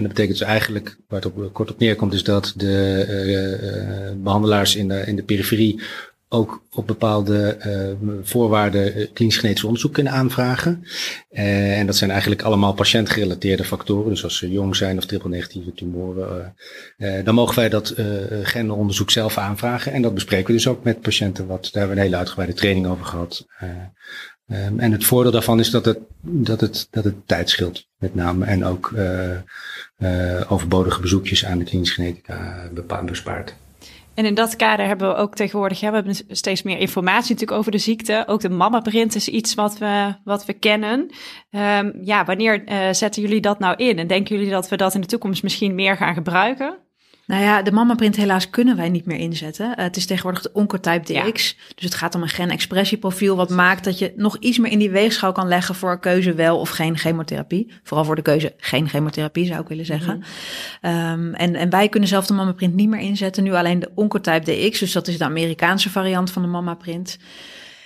[0.00, 4.12] en dat betekent dus eigenlijk, waar het op, kort op neerkomt, is dat de uh,
[4.12, 5.80] uh, behandelaars in de, in de periferie
[6.28, 7.56] ook op bepaalde
[8.22, 10.84] voorwaarden klinisch genetisch onderzoek kunnen aanvragen.
[11.30, 14.10] En dat zijn eigenlijk allemaal patiëntgerelateerde factoren.
[14.10, 16.54] Dus als ze jong zijn of triple-negatieve tumoren,
[16.98, 17.94] uh, dan mogen wij dat
[18.42, 19.92] genonderzoek zelf aanvragen.
[19.92, 21.46] En dat bespreken we dus ook met patiënten.
[21.46, 23.46] Wat, daar hebben we een hele uitgebreide training over gehad.
[24.52, 28.14] Um, en het voordeel daarvan is dat het, dat het, dat het tijd scheelt, met
[28.14, 28.44] name.
[28.44, 28.94] En ook
[30.48, 32.68] overbodige bezoekjes aan de klinische genetica
[33.04, 33.54] bespaart.
[34.14, 37.58] En in dat kader hebben we ook tegenwoordig, ja, we hebben steeds meer informatie natuurlijk
[37.58, 38.24] over de ziekte.
[38.26, 41.10] Ook de mammaprint is iets wat we, wat we kennen.
[41.50, 43.98] Um, ja, wanneer uh, zetten jullie dat nou in?
[43.98, 46.78] En denken jullie dat we dat in de toekomst misschien meer gaan gebruiken?
[47.30, 49.66] Nou ja, de mammaprint helaas kunnen wij niet meer inzetten.
[49.66, 51.56] Uh, het is tegenwoordig de Oncotype DX.
[51.74, 54.90] Dus het gaat om een genexpressieprofiel wat maakt dat je nog iets meer in die
[54.90, 57.72] weegschaal kan leggen voor keuze wel of geen chemotherapie.
[57.82, 60.16] Vooral voor de keuze geen chemotherapie zou ik willen zeggen.
[60.16, 60.22] Mm
[60.82, 63.42] um, en, en wij kunnen zelf de mammaprint niet meer inzetten.
[63.42, 64.78] Nu alleen de Oncotype DX.
[64.78, 67.18] Dus dat is de Amerikaanse variant van de mammaprint.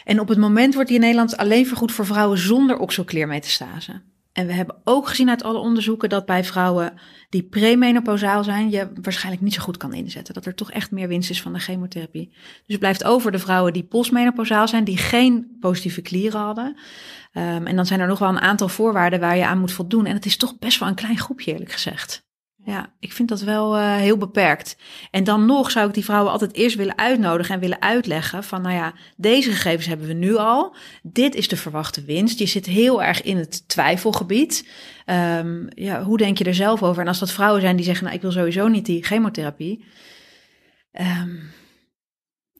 [0.05, 4.01] En op het moment wordt die in Nederland alleen vergoed voor vrouwen zonder oxocleermetastase.
[4.35, 6.93] En we hebben ook gezien uit alle onderzoeken dat bij vrouwen
[7.29, 10.35] die premenopausaal zijn, je waarschijnlijk niet zo goed kan inzetten.
[10.35, 12.29] Dat er toch echt meer winst is van de chemotherapie.
[12.33, 16.77] Dus het blijft over de vrouwen die postmenopausaal zijn, die geen positieve klieren hadden.
[17.33, 20.07] Um, en dan zijn er nog wel een aantal voorwaarden waar je aan moet voldoen.
[20.07, 22.25] En het is toch best wel een klein groepje, eerlijk gezegd.
[22.67, 24.77] Ja, ik vind dat wel uh, heel beperkt.
[25.11, 28.63] En dan nog zou ik die vrouwen altijd eerst willen uitnodigen en willen uitleggen van,
[28.63, 30.77] nou ja, deze gegevens hebben we nu al.
[31.03, 32.39] Dit is de verwachte winst.
[32.39, 34.69] Je zit heel erg in het twijfelgebied.
[35.07, 37.03] Um, ja, hoe denk je er zelf over?
[37.03, 39.85] En als dat vrouwen zijn die zeggen, nou, ik wil sowieso niet die chemotherapie.
[40.93, 41.53] Um,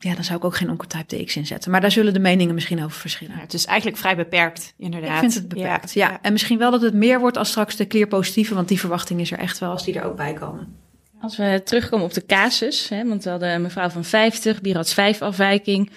[0.05, 1.71] ja, dan zou ik ook geen Oncotype DX inzetten.
[1.71, 3.35] Maar daar zullen de meningen misschien over verschillen.
[3.35, 5.15] Ja, het is eigenlijk vrij beperkt, inderdaad.
[5.15, 6.09] Ik vind het beperkt, ja.
[6.09, 6.19] ja.
[6.23, 9.33] En misschien wel dat het meer wordt als straks de clear-positieve, want die verwachting is
[9.33, 10.77] er echt wel als die er ook bij komen.
[11.21, 14.95] Als we terugkomen op de casus, hè, want we hadden een mevrouw van 50, BIRATS
[14.95, 15.91] 5 afwijking.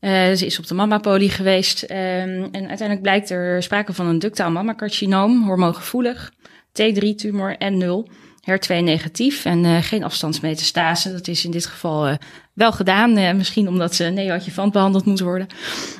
[0.00, 1.82] Uh, ze is op de mammapolie geweest.
[1.82, 6.32] Um, en uiteindelijk blijkt er sprake van een ductaal mammacarcinoom, hormoongevoelig,
[6.68, 8.08] T3-tumor en 0.
[8.50, 11.12] HER2 negatief en uh, geen afstandsmetastase.
[11.12, 12.14] Dat is in dit geval uh,
[12.52, 13.18] wel gedaan.
[13.18, 15.46] Uh, misschien omdat ze neoadjuvant behandeld moet worden.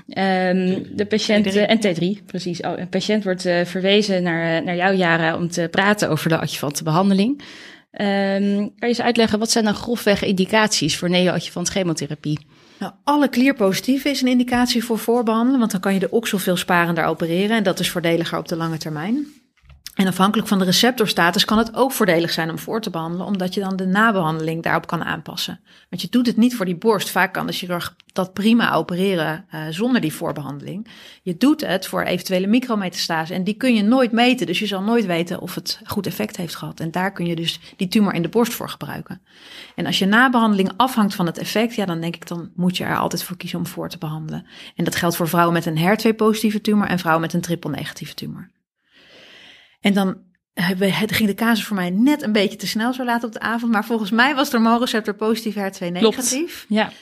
[0.09, 1.59] Um, de patiënt, T3.
[1.59, 2.61] en T3, precies.
[2.61, 6.83] Oh, een patiënt wordt verwezen naar, naar jouw jaren om te praten over de adjuvante
[6.83, 7.43] behandeling.
[8.01, 12.39] Um, kan je eens uitleggen, wat zijn dan grofweg indicaties voor neoadjuvant chemotherapie?
[12.79, 16.57] Nou, alle klierpositieve is een indicatie voor voorbehandelen, want dan kan je de oksel veel
[16.57, 19.27] sparender opereren en dat is voordeliger op de lange termijn.
[19.95, 23.55] En afhankelijk van de receptorstatus kan het ook voordelig zijn om voor te behandelen, omdat
[23.55, 25.61] je dan de nabehandeling daarop kan aanpassen.
[25.91, 27.11] Want je doet het niet voor die borst.
[27.11, 30.89] Vaak kan de chirurg dat prima opereren uh, zonder die voorbehandeling.
[31.23, 34.47] Je doet het voor eventuele micrometastase en die kun je nooit meten.
[34.47, 36.81] Dus je zal nooit weten of het goed effect heeft gehad.
[36.81, 39.21] En daar kun je dus die tumor in de borst voor gebruiken.
[39.75, 42.85] En als je nabehandeling afhangt van het effect, ja, dan denk ik dan moet je
[42.85, 44.47] er altijd voor kiezen om voor te behandelen.
[44.77, 48.53] En dat geldt voor vrouwen met een HER2-positieve tumor en vrouwen met een triple-negatieve tumor.
[49.85, 50.17] En dan
[50.55, 53.73] ging de casus voor mij net een beetje te snel zo laat op de avond.
[53.73, 56.67] Maar volgens mij was de hormoonreceptor positief, HER2 negatief.
[56.69, 56.93] Ja.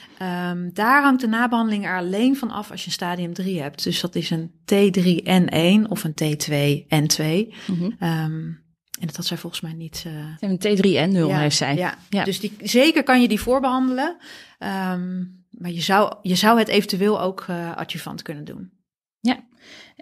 [0.51, 3.83] Um, daar hangt de nabehandeling er alleen van af als je een stadium 3 hebt.
[3.83, 7.23] Dus dat is een T3N1 of een T2N2.
[7.67, 7.95] Mm -hmm.
[8.09, 8.61] um,
[8.99, 10.03] en dat had zij volgens mij niet.
[10.07, 10.35] Uh...
[10.39, 11.75] Een T3N0 ja, heeft zij.
[11.75, 12.23] Ja, ja.
[12.23, 14.17] dus die, zeker kan je die voorbehandelen.
[14.59, 18.71] Um, maar je zou, je zou het eventueel ook uh, adjuvant kunnen doen.
[19.19, 19.43] Ja,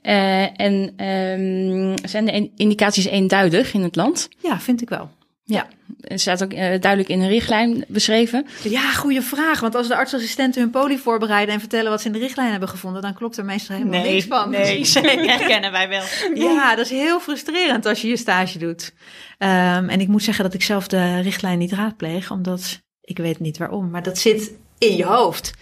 [0.03, 4.29] uh, en um, zijn de indicaties eenduidig in het land?
[4.37, 5.09] Ja, vind ik wel.
[5.43, 5.67] Ja,
[6.01, 8.47] het staat ook uh, duidelijk in een richtlijn beschreven.
[8.63, 9.59] Ja, goede vraag.
[9.59, 12.69] Want als de artsassistenten hun poli voorbereiden en vertellen wat ze in de richtlijn hebben
[12.69, 14.49] gevonden, dan klopt er meestal helemaal nee, niks van.
[14.49, 16.03] Nee, dat herkennen wij wel.
[16.33, 18.93] Ja, dat is heel frustrerend als je je stage doet.
[19.37, 23.39] Um, en ik moet zeggen dat ik zelf de richtlijn niet raadpleeg, omdat ik weet
[23.39, 23.89] niet waarom.
[23.89, 25.53] Maar dat zit in je hoofd.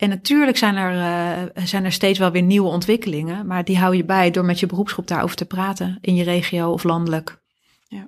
[0.00, 3.96] En natuurlijk zijn er, uh, zijn er steeds wel weer nieuwe ontwikkelingen, maar die hou
[3.96, 7.39] je bij door met je beroepsgroep daarover te praten in je regio of landelijk.
[7.92, 8.06] Ja.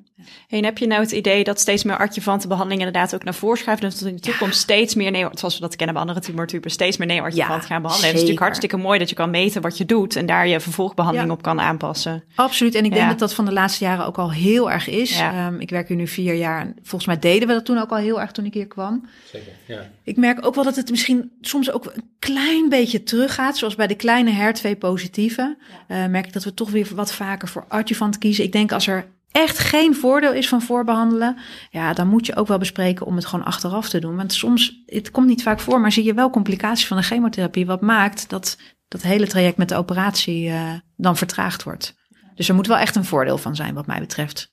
[0.49, 3.91] En heb je nou het idee dat steeds meer adjuvantenbehandelingen inderdaad ook naar voren schuiven?
[3.91, 6.97] Dat in de toekomst steeds meer, nee, zoals we dat kennen bij andere tumortypen, steeds
[6.97, 7.97] meer neoadjuvant ja, gaan behandelen.
[7.97, 10.61] Het is natuurlijk hartstikke mooi dat je kan meten wat je doet en daar je
[10.61, 12.25] vervolgbehandeling op kan aanpassen.
[12.35, 12.75] Absoluut.
[12.75, 15.21] En ik denk dat dat van de laatste jaren ook al heel erg is.
[15.21, 17.91] Um, ik werk hier nu vier jaar en volgens mij deden we dat toen ook
[17.91, 19.09] al heel erg toen ik hier kwam.
[19.33, 19.91] Zeker, ja.
[20.05, 23.57] Ik merk ook wel dat het misschien soms ook een klein beetje teruggaat.
[23.57, 25.57] Zoals bij de kleine HER2-positieve.
[25.89, 28.45] Uh, merk ik dat we toch weer wat vaker voor adjuvant kiezen.
[28.45, 31.39] Ik denk als er echt geen voordeel is van voorbehandelen,
[31.71, 34.17] ja, dan moet je ook wel bespreken om het gewoon achteraf te doen.
[34.17, 37.67] Want soms, het komt niet vaak voor, maar zie je wel complicaties van de chemotherapie,
[37.67, 38.57] wat maakt dat
[38.89, 41.95] dat hele traject met de operatie uh, dan vertraagd wordt.
[42.35, 44.52] Dus er moet wel echt een voordeel van zijn, wat mij betreft.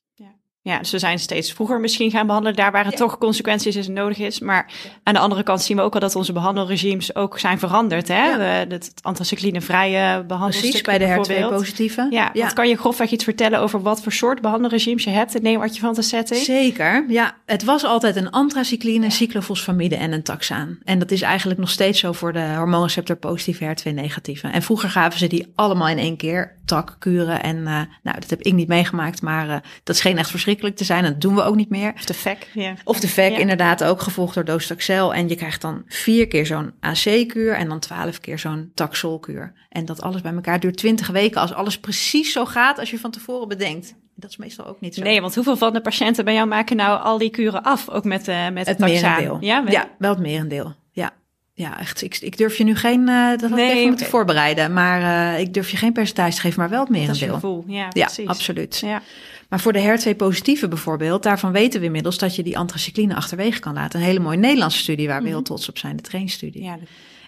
[0.61, 3.87] Ja, dus we zijn steeds vroeger misschien gaan behandelen, daar waar het toch consequenties is
[3.87, 4.39] en nodig is.
[4.39, 4.71] Maar
[5.03, 8.07] aan de andere kant zien we ook al dat onze behandelregimes ook zijn veranderd.
[8.07, 8.25] Hè?
[8.25, 8.65] Ja.
[8.67, 12.07] het antracycline-vrije behandelstuk Precies, bij de HER2-positieve.
[12.09, 12.47] Ja, ja.
[12.47, 16.43] kan je grofweg iets vertellen over wat voor soort behandelregimes je hebt in neoadjuvante setting?
[16.43, 17.35] Zeker, ja.
[17.45, 20.79] Het was altijd een antracycline, cyclofosfamide en een taxaan.
[20.83, 24.47] En dat is eigenlijk nog steeds zo voor de hormoonreceptor-positieve HER2-negatieve.
[24.51, 27.43] En vroeger gaven ze die allemaal in één keer, takkuren.
[27.43, 30.83] En uh, nou, dat heb ik niet meegemaakt, maar uh, dat scheen echt verschrikkelijk te
[30.83, 31.05] zijn.
[31.05, 31.93] En dat doen we ook niet meer.
[31.95, 32.47] Of de VEC.
[32.53, 32.73] Ja.
[32.83, 35.13] Of de VEC, inderdaad, ook gevolgd door Dostaxel.
[35.13, 39.53] En je krijgt dan vier keer zo'n AC-kuur en dan twaalf keer zo'n Taxol-kuur.
[39.69, 42.99] En dat alles bij elkaar duurt twintig weken als alles precies zo gaat als je
[42.99, 43.95] van tevoren bedenkt.
[44.15, 45.01] Dat is meestal ook niet zo.
[45.01, 47.89] Nee, want hoeveel van de patiënten bij jou maken nou al die kuren af?
[47.89, 49.37] Ook met, uh, met het merendeel.
[49.39, 50.73] Ja, ja, wel het merendeel.
[50.91, 51.13] Ja,
[51.53, 52.01] ja, echt.
[52.01, 53.07] Ik, ik durf je nu geen.
[53.07, 54.73] Uh, dat had nee, ik even moeten voorbereiden.
[54.73, 57.15] Maar uh, ik durf je geen percentage te geven, maar wel het merendeel.
[57.15, 57.63] Dat is gevoel.
[57.67, 58.79] Ja, ja absoluut.
[58.79, 59.01] Ja.
[59.49, 63.73] Maar voor de HER2-positieve bijvoorbeeld, daarvan weten we inmiddels dat je die antracycline achterwege kan
[63.73, 63.99] laten.
[63.99, 65.45] Een hele mooie Nederlandse studie waar we heel mhm.
[65.45, 66.63] trots op zijn, de trainstudie.
[66.63, 66.77] Ja,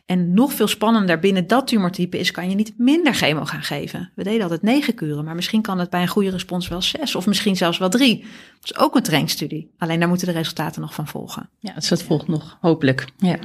[0.06, 4.12] En nog veel spannender binnen dat tumortype is, kan je niet minder chemo gaan geven.
[4.16, 7.16] We deden altijd negen kuren, maar misschien kan het bij een goede respons wel zes
[7.16, 8.20] of misschien zelfs wel drie.
[8.60, 9.72] Dat is ook een trainstudie.
[9.78, 11.50] Alleen daar moeten de resultaten nog van volgen.
[11.60, 13.08] Ja, dus dat volgt nog, hopelijk.
[13.18, 13.38] Ja.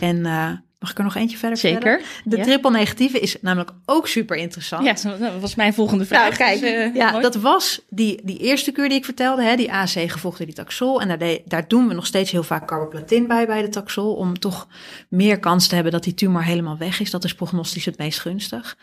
[0.00, 0.50] En uh,
[0.86, 2.00] Mag ik er nog eentje verder Zeker.
[2.24, 4.84] De triple negatieve is namelijk ook super interessant.
[4.84, 6.22] Ja, dat was mijn volgende vraag.
[6.22, 9.56] Nou, kijk, dus, uh, ja, dat was die, die eerste kuur die ik vertelde, hè,
[9.56, 11.00] die AC gevolgd door die taxol.
[11.00, 14.38] En daar, daar doen we nog steeds heel vaak carboplatin bij, bij de taxol, om
[14.38, 14.66] toch
[15.08, 17.10] meer kans te hebben dat die tumor helemaal weg is.
[17.10, 18.76] Dat is prognostisch het meest gunstig.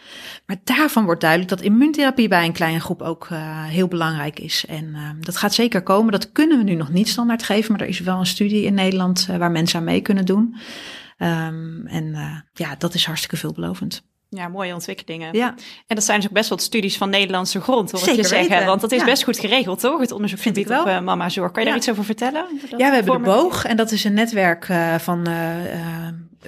[0.46, 4.66] Maar daarvan wordt duidelijk dat immuuntherapie bij een kleine groep ook uh, heel belangrijk is.
[4.68, 6.12] En uh, dat gaat zeker komen.
[6.12, 8.74] Dat kunnen we nu nog niet standaard geven, maar er is wel een studie in
[8.74, 10.56] Nederland waar mensen aan mee kunnen doen.
[11.18, 14.04] Um, en uh, ja, dat is hartstikke veelbelovend.
[14.30, 15.34] Ja, mooie ontwikkelingen.
[15.34, 15.56] Ja.
[15.88, 18.50] En dat zijn dus ook best wel studies van Nederlandse grond, hoor Zeker je zeggen.
[18.50, 18.66] Weten.
[18.66, 20.00] Want dat is best goed geregeld, toch?
[20.00, 21.52] Het onderzoekgebied op uh, Mama Zorg.
[21.52, 22.46] Kan je daar iets over vertellen?
[22.78, 23.64] Ja, we hebben de BOOG.
[23.66, 25.48] En dat is een netwerk uh, van uh,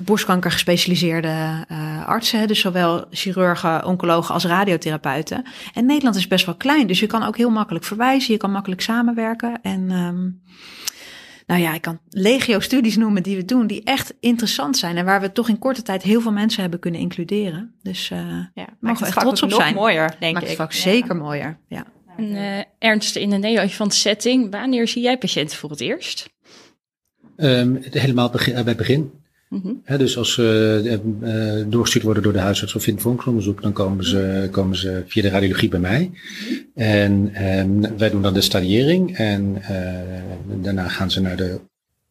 [0.04, 1.66] borstkanker gespecialiseerde
[2.06, 2.48] artsen.
[2.48, 5.44] Dus zowel chirurgen, oncologen als radiotherapeuten.
[5.74, 8.34] En Nederland is best wel klein, dus je kan ook heel makkelijk verwijzen.
[8.34, 9.62] Je kan makkelijk samenwerken.
[9.62, 9.92] En...
[9.92, 10.44] Um,
[11.46, 15.06] nou ja, ik kan legio studies noemen die we doen, die echt interessant zijn en
[15.06, 17.74] waar we toch in korte tijd heel veel mensen hebben kunnen includeren.
[17.82, 18.20] Dus uh,
[18.54, 19.76] ja, mogen we echt trots op zijn.
[19.76, 20.58] mooier, denk maakt ik.
[20.58, 21.86] Het zeker mooier, ja.
[22.18, 26.30] En, uh, Ernst, in de neoadjuvant setting, wanneer zie jij patiënten voor het eerst?
[27.38, 29.12] Um, helemaal begin, bij het begin.
[29.50, 29.98] Mhm.
[29.98, 34.06] dus als ze uh, doorgestuurd worden door de huisarts of in het vonksonderzoek, dan komen
[34.06, 36.12] ze, komen ze via de radiologie bij mij.
[36.76, 41.60] En um, wij doen dan de stadiëring en uh, daarna gaan ze naar de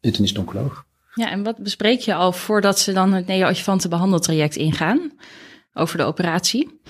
[0.00, 0.84] internist-oncoloog.
[1.14, 5.12] Ja, en wat bespreek je al voordat ze dan het neoadjuvante behandeltraject ingaan
[5.72, 6.80] over de operatie?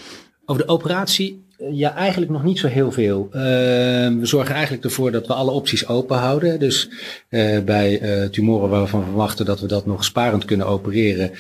[0.45, 3.29] Over de operatie ja, eigenlijk nog niet zo heel veel.
[3.33, 6.59] Uh, we zorgen eigenlijk ervoor dat we alle opties open houden.
[6.59, 6.89] Dus
[7.31, 11.31] uh, bij uh, tumoren waarvan we verwachten dat we dat nog sparend kunnen opereren,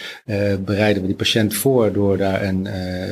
[0.64, 2.68] bereiden we die patiënt voor door daar een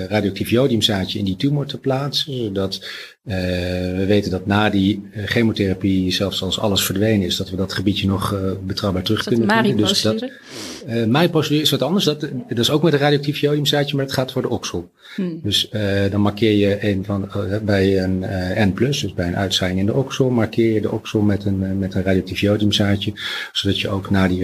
[0.09, 2.37] radioactief jodiumzaadje in die tumor te plaatsen.
[2.37, 2.81] Zodat
[3.22, 8.06] we weten dat na die chemotherapie, zelfs als alles verdwenen is, dat we dat gebiedje
[8.06, 9.76] nog betrouwbaar terug kunnen vinden.
[9.76, 12.04] Dus dat, uh, mijn procedure is wat anders.
[12.04, 14.92] Dat, dat is ook met een radioactief jodiumzaadje, maar het gaat voor de oksel.
[15.14, 15.40] Hmm.
[15.42, 15.70] Dus
[16.11, 17.28] dan markeer je een van,
[17.62, 18.24] bij een
[18.68, 21.94] N+, dus bij een uitzaaiing in de oksel, markeer je de oksel met een, met
[21.94, 23.12] een radioactief jodiumzaadje,
[23.52, 24.40] zodat je ook na die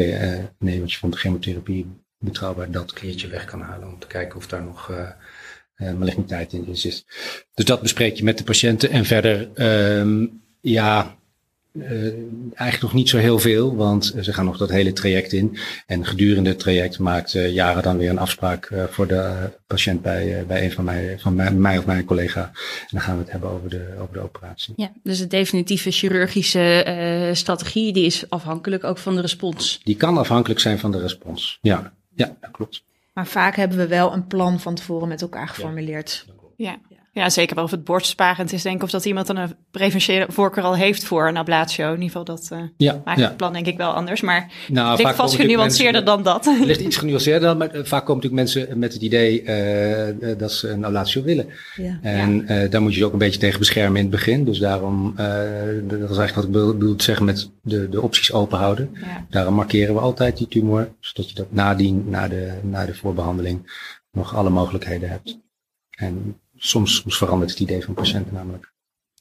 [0.58, 1.86] nee, wat je van de chemotherapie
[2.18, 4.92] betrouwbaar dat kleertje weg kan halen, om te kijken of daar nog
[5.78, 6.82] maligniteit in is.
[7.54, 8.90] Dus dat bespreek je met de patiënten.
[8.90, 9.48] En verder,
[9.98, 11.16] um, ja,
[11.72, 12.02] uh,
[12.54, 15.58] eigenlijk nog niet zo heel veel, want ze gaan nog dat hele traject in.
[15.86, 20.02] En gedurende het traject maakt uh, Jaren dan weer een afspraak uh, voor de patiënt
[20.02, 22.42] bij, bij een van mij, van mij, mij, of mijn collega.
[22.80, 24.72] En dan gaan we het hebben over de, over de operatie.
[24.76, 29.80] Ja, dus de definitieve chirurgische strategie, die is afhankelijk ook van de respons.
[29.84, 31.58] Die kan afhankelijk zijn van de respons.
[31.62, 32.86] Ja, ja dat klopt.
[33.18, 36.24] Maar vaak hebben we wel een plan van tevoren met elkaar geformuleerd.
[36.56, 36.70] Ja.
[36.87, 36.87] Ja,
[37.26, 38.82] zeker wel of het bordstsparend is, denk ik.
[38.82, 41.86] Of dat iemand dan een preventiële voorkeur al heeft voor een ablatio.
[41.86, 44.20] In ieder geval, dat uh, ja, maakt het plan denk ik wel anders.
[44.20, 46.44] Maar nou, het ligt vast genuanceerder dan dat.
[46.44, 50.38] Het ligt iets genuanceerder dan, maar eh, vaak komen natuurlijk mensen met het idee uh,
[50.38, 51.46] dat ze een ablatio willen.
[51.76, 51.98] Ja.
[52.02, 52.66] En ja.
[52.66, 54.44] daar moet je ook een beetje tegen beschermen in het begin.
[54.44, 58.58] Dus daarom, dat is eigenlijk wat ik bedoel te zeggen met de, de opties open
[58.58, 58.90] houden.
[58.92, 59.26] Ja.
[59.30, 63.70] Daarom markeren we altijd die tumor, zodat je dat nadien, na de, na de voorbehandeling,
[64.12, 65.38] nog alle mogelijkheden hebt.
[65.90, 68.72] En soms, soms verandert het idee van patiënten namelijk.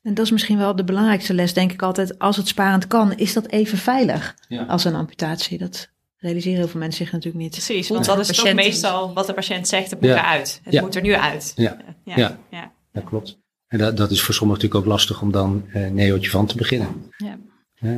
[0.02, 2.20] En dat is misschien wel de belangrijkste les, denk ik altijd.
[2.20, 4.36] Als het sparend kan, is dat even veilig
[4.68, 5.58] als een amputatie.
[5.58, 7.52] Dat realiseren heel veel mensen zich natuurlijk niet.
[7.52, 10.18] Precies, want dat is toch meestal wat de patiënt zegt, het moet ja.
[10.18, 10.62] eruit.
[10.64, 11.54] Het moet er nu uit.
[11.56, 12.16] Ja, ja.
[12.50, 12.72] ja.
[12.92, 13.02] ja.
[13.02, 13.38] klopt.
[13.68, 16.56] En dat, dat is voor sommigen natuurlijk ook lastig om dan uh, neootje van te
[16.56, 17.12] beginnen.
[17.18, 17.38] Ja.
[17.82, 17.98] Uh,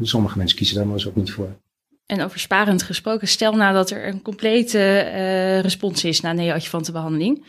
[0.00, 1.56] sommige mensen kiezen daar maar eens ook niet voor.
[2.10, 6.92] En over sparend gesproken, stel nou dat er een complete uh, respons is na neoadjuvante
[6.92, 7.42] Mm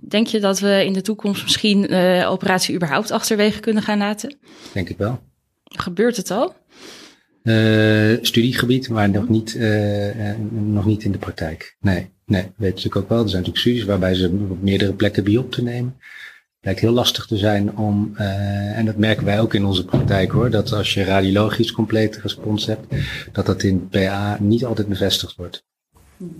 [0.00, 4.36] Denk je dat we in de toekomst misschien uh, operatie überhaupt achterwege kunnen gaan laten?
[4.72, 5.20] Denk ik wel.
[5.64, 6.54] Gebeurt het al?
[7.42, 9.58] Uh, studiegebied, maar nog niet,
[10.50, 11.76] nog niet in de praktijk.
[11.80, 13.22] Nee, nee, weet je natuurlijk ook wel.
[13.22, 15.96] Er zijn natuurlijk studies waarbij ze op meerdere plekken biop te nemen
[16.60, 20.30] lijkt heel lastig te zijn om, uh, en dat merken wij ook in onze praktijk
[20.30, 22.86] hoor, dat als je radiologisch complete respons hebt,
[23.32, 25.64] dat dat in PA niet altijd bevestigd wordt.
[26.16, 26.30] Nee.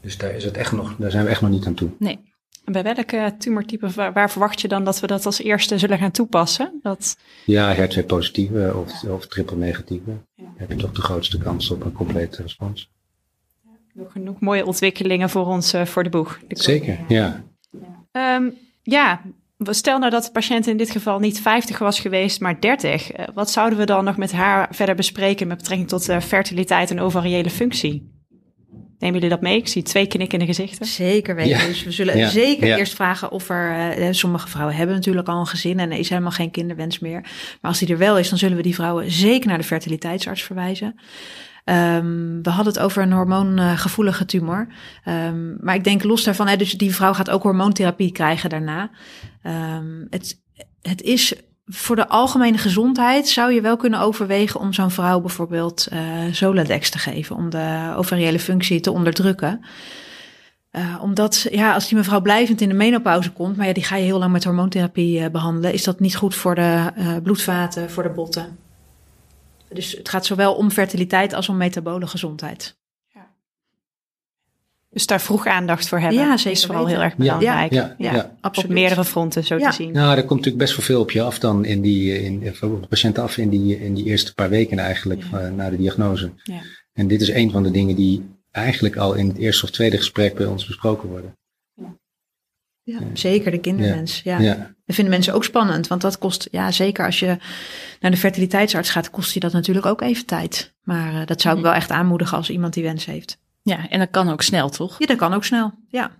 [0.00, 1.90] Dus daar, is het echt nog, daar zijn we echt nog niet aan toe.
[1.98, 2.32] Nee.
[2.64, 6.10] En bij welke tumortype, waar, verwacht je dan dat we dat als eerste zullen gaan
[6.10, 6.78] toepassen?
[6.82, 7.16] Dat...
[7.44, 10.10] Ja, HER2-positieve of, of triple-negatieve.
[10.34, 10.44] Ja.
[10.56, 12.90] heb je toch de grootste kans op een complete respons.
[13.92, 16.40] Nog genoeg mooie ontwikkelingen voor ons, uh, voor de boeg.
[16.48, 17.44] Zeker, ja.
[18.12, 18.36] ja.
[18.36, 19.20] Um, ja,
[19.58, 23.10] stel nou dat de patiënt in dit geval niet 50 was geweest, maar 30.
[23.10, 26.90] Eh, wat zouden we dan nog met haar verder bespreken met betrekking tot uh, fertiliteit
[26.90, 28.12] en ovariële functie?
[28.98, 29.56] Nemen jullie dat mee?
[29.56, 30.86] Ik zie twee knikkende gezichten.
[30.86, 31.66] Zeker weten.
[31.66, 33.98] Dus we zullen zeker eerst vragen of er...
[33.98, 37.20] Uh, sommige vrouwen hebben natuurlijk al een gezin en er is helemaal geen kinderwens meer.
[37.20, 40.42] Maar als die er wel is, dan zullen we die vrouwen zeker naar de fertiliteitsarts
[40.42, 41.00] verwijzen.
[41.64, 44.66] Um, we hadden het over een hormoongevoelige tumor.
[45.08, 48.90] Um, maar ik denk los daarvan, hè, dus die vrouw gaat ook hormoontherapie krijgen daarna.
[49.76, 50.40] Um, het,
[50.82, 51.34] het is
[51.66, 56.00] voor de algemene gezondheid zou je wel kunnen overwegen om zo'n vrouw bijvoorbeeld uh,
[56.32, 59.64] Zoladex te geven, om de ovariële functie te onderdrukken.
[60.72, 63.96] Uh, omdat, ja, als die mevrouw blijvend in de menopauze komt, maar ja, die ga
[63.96, 66.90] je heel lang met hormoontherapie uh, behandelen, is dat niet goed voor de
[67.22, 68.63] bloedvaten, voor de botten.
[69.74, 72.76] Dus het gaat zowel om fertiliteit als om metabole gezondheid.
[73.14, 73.30] Ja.
[74.90, 77.72] Dus daar vroeg aandacht voor hebben ja, zeker is vooral heel erg belangrijk.
[77.72, 78.70] Ja, ja, ja, absoluut.
[78.70, 79.92] Op meerdere fronten zo te zien.
[79.92, 82.82] Nou, er komt natuurlijk best wel veel op je af dan in die, in, op
[82.82, 86.30] de patiënt af in die, in die eerste paar weken eigenlijk uh, na de diagnose.
[86.42, 86.60] Ja.
[86.92, 89.96] En dit is een van de dingen die eigenlijk al in het eerste of tweede
[89.96, 91.36] gesprek bij ons besproken worden.
[92.84, 94.20] Ja, zeker de kinderwens.
[94.24, 94.38] Ja.
[94.38, 94.54] ja.
[94.86, 97.36] Dat vinden mensen ook spannend, want dat kost, ja, zeker als je
[98.00, 100.74] naar de fertiliteitsarts gaat, kost je dat natuurlijk ook even tijd.
[100.82, 103.38] Maar uh, dat zou ik wel echt aanmoedigen als iemand die wens heeft.
[103.62, 104.98] Ja, en dat kan ook snel, toch?
[104.98, 106.10] Ja, dat kan ook snel, ja.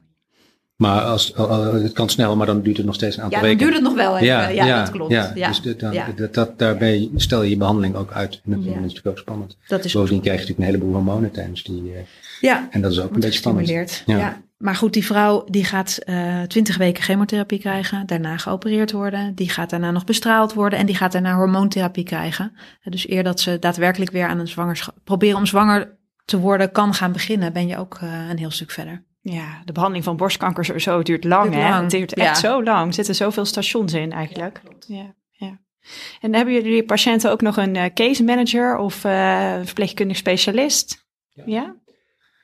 [0.76, 3.58] Maar als, uh, het kan snel, maar dan duurt het nog steeds een aantal weken.
[3.58, 4.26] Ja, dan duurt het nog wel even.
[4.26, 5.12] Ja, ja, ja dat klopt.
[5.12, 8.40] Ja, dus de, dan, Dat, dat, daarbij stel je je behandeling ook uit.
[8.44, 9.56] En dat is natuurlijk ook spannend.
[9.66, 11.82] Dat is Bovendien krijg je natuurlijk een heleboel hormonen tijdens die...
[11.82, 11.98] Uh,
[12.40, 12.68] ja.
[12.70, 14.02] En dat is ook een beetje spannend.
[14.06, 14.42] Ja.
[14.58, 19.34] Maar goed, die vrouw die gaat uh, eh, 20 weken chemotherapie krijgen, daarna geopereerd worden,
[19.34, 22.52] die gaat daarna nog bestraald worden en die gaat daarna hormoontherapie krijgen.
[22.84, 26.94] Dus eer dat ze daadwerkelijk weer aan een zwangerschap proberen om zwanger te worden kan
[26.94, 29.02] gaan beginnen, ben je ook uh, een heel stuk verder.
[29.26, 31.68] Ja, de behandeling van borstkanker zo duurt lang, duurt hè?
[31.68, 31.80] Lang.
[31.80, 32.86] Het duurt echt zo lang.
[32.86, 34.60] Er zitten zoveel stations in eigenlijk.
[34.86, 35.60] Ja, ja,
[36.20, 41.06] En hebben jullie patiënten ook nog een uh, case manager of uh, verpleegkundig specialist?
[41.44, 41.76] ja?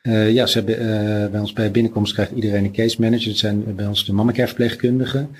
[0.02, 3.28] Uh, ja, ze hebben, uh, bij ons bij binnenkomst krijgt iedereen een case manager.
[3.28, 5.30] Dat zijn bij ons de mammacare verpleegkundigen.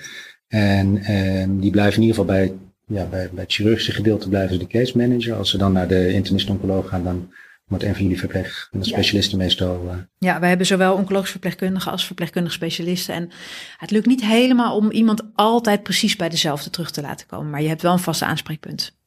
[0.47, 2.53] En uh, die blijven in ieder geval bij,
[2.87, 5.35] ja, bij, bij het chirurgische gedeelte blijven ze de case manager.
[5.35, 7.33] Als ze dan naar de internist-oncoloog gaan, dan
[7.71, 9.85] wordt een van jullie verpleegkundige specialisten meestal.
[9.85, 9.93] Uh...
[10.17, 13.15] Ja, wij hebben zowel oncologische verpleegkundigen als verpleegkundige specialisten.
[13.15, 13.31] En
[13.77, 17.49] het lukt niet helemaal om iemand altijd precies bij dezelfde terug te laten komen.
[17.49, 18.97] Maar je hebt wel een vaste aanspreekpunt.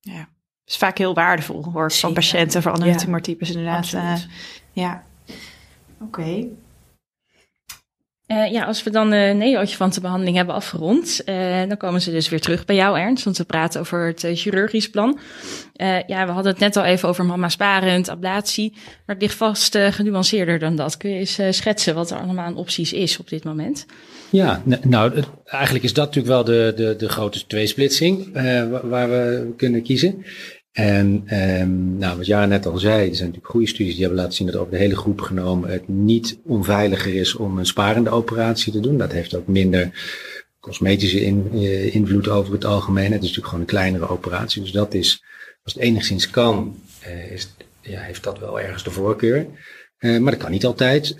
[0.00, 0.28] Ja
[0.72, 2.96] is vaak heel waardevol hoor, van patiënten voor andere ja.
[2.96, 3.92] tumortypes inderdaad.
[3.92, 4.14] Uh,
[4.72, 5.02] ja,
[6.00, 6.46] oké.
[8.32, 12.40] Uh, ja, als we dan de neoadjuvantenbehandeling hebben afgerond, uh, dan komen ze dus weer
[12.40, 15.18] terug bij jou, Ernst, want we praten over het chirurgisch plan.
[16.06, 19.78] ja, we hadden het net al even over mama sparend, ablatie, maar het ligt vast
[19.78, 20.96] genuanceerder dan dat.
[20.96, 23.86] Kun je eens schetsen wat er allemaal aan opties is op dit moment?
[24.30, 28.32] Ja, nou, eigenlijk is dat natuurlijk wel de, de, de grote tweesplitsing
[28.82, 30.24] waar we kunnen kiezen.
[30.72, 31.24] En
[31.60, 34.36] um, nou, wat Jara net al zei, er zijn natuurlijk goede studies die hebben laten
[34.36, 38.72] zien dat over de hele groep genomen het niet onveiliger is om een sparende operatie
[38.72, 38.98] te doen.
[38.98, 39.90] Dat heeft ook minder
[40.60, 43.12] cosmetische uh, invloed over het algemeen.
[43.12, 44.62] Het is natuurlijk gewoon een kleinere operatie.
[44.62, 45.24] Dus dat is,
[45.64, 49.46] als het enigszins kan, uh, is, ja, heeft dat wel ergens de voorkeur.
[49.98, 51.16] Uh, maar dat kan niet altijd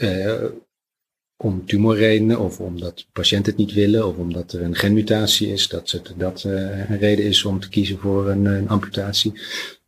[1.43, 5.69] om tumorredenen of omdat de patiënt het niet willen of omdat er een genmutatie is,
[5.69, 9.33] dat het, dat uh, een reden is om te kiezen voor een, een, amputatie.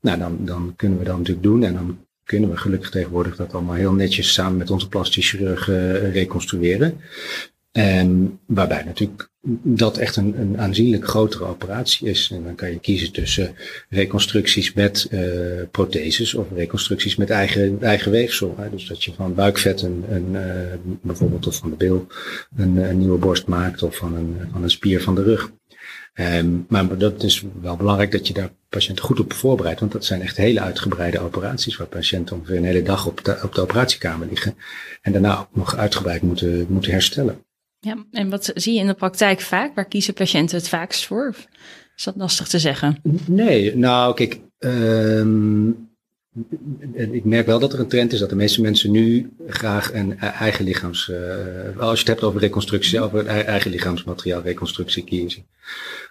[0.01, 3.53] Nou, dan, dan kunnen we dat natuurlijk doen en dan kunnen we gelukkig tegenwoordig dat
[3.53, 7.01] allemaal heel netjes samen met onze plastisch chirurg uh, reconstrueren.
[7.73, 9.29] En waarbij natuurlijk
[9.63, 12.31] dat echt een, een aanzienlijk grotere operatie is.
[12.33, 13.55] En dan kan je kiezen tussen
[13.89, 15.21] reconstructies met uh,
[15.71, 18.55] protheses of reconstructies met eigen, eigen weefsel.
[18.59, 18.71] Hè.
[18.71, 22.07] Dus dat je van buikvet een, een uh, bijvoorbeeld of van de bil
[22.57, 25.51] een, nieuwe borst maakt of van een, van een spier van de rug.
[26.15, 29.81] Um, maar dat is wel belangrijk dat je daar patiënten goed op voorbereidt.
[29.81, 33.41] Want dat zijn echt hele uitgebreide operaties waar patiënten ongeveer een hele dag op de,
[33.43, 34.57] op de operatiekamer liggen.
[35.03, 37.45] En daarna ook nog uitgebreid moeten, moeten herstellen.
[37.85, 39.75] Ja, en wat zie je in de praktijk vaak?
[39.75, 41.35] Waar kiezen patiënten het vaakst voor?
[41.97, 43.01] is dat lastig te zeggen?
[43.27, 45.84] Nee, nou kijk, um,
[46.93, 50.19] ik merk wel dat er een trend is dat de meeste mensen nu graag een
[50.19, 55.45] eigen lichaams, uh, als je het hebt over reconstructie, over eigen lichaamsmateriaal, reconstructie kiezen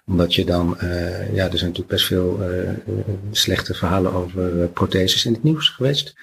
[0.05, 2.69] omdat je dan, uh, ja, er zijn natuurlijk best veel uh,
[3.31, 6.13] slechte verhalen over protheses in het nieuws geweest.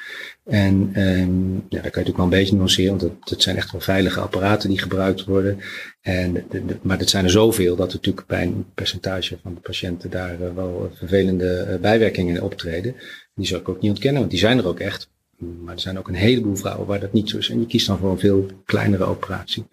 [0.45, 3.73] En um, ja, daar kan je natuurlijk wel een beetje nuanceren, want het, zijn echt
[3.73, 5.59] wel veilige apparaten die gebruikt worden.
[6.01, 6.45] En,
[6.83, 10.55] maar het zijn er zoveel dat er natuurlijk bij een percentage van de patiënten daar
[10.55, 12.95] wel vervelende bijwerkingen optreden.
[13.41, 15.11] Die zou ik ook niet ontkennen, want die zijn er ook echt.
[15.39, 17.49] Maar er zijn ook een heleboel vrouwen waar dat niet zo is.
[17.49, 19.67] En je kiest dan voor een veel kleinere operatie.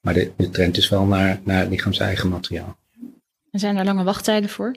[0.00, 2.78] Maar de, de trend is wel naar, naar lichaams-eigen materiaal.
[3.50, 4.74] En zijn er lange wachttijden voor?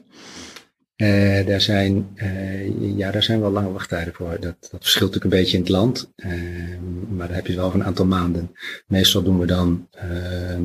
[0.98, 4.38] Uh, daar, zijn, uh, ja, daar zijn wel lange wachttijden voor.
[4.40, 6.12] Dat, dat verschilt natuurlijk een beetje in het land.
[6.16, 6.32] Uh,
[7.10, 8.56] maar daar heb je wel een aantal maanden.
[8.88, 10.64] Meestal doen we dan ehm,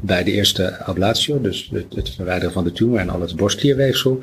[0.00, 4.18] bij de eerste ablatio, dus het, het, verwijderen van de tumor en al het borstklierweefsel,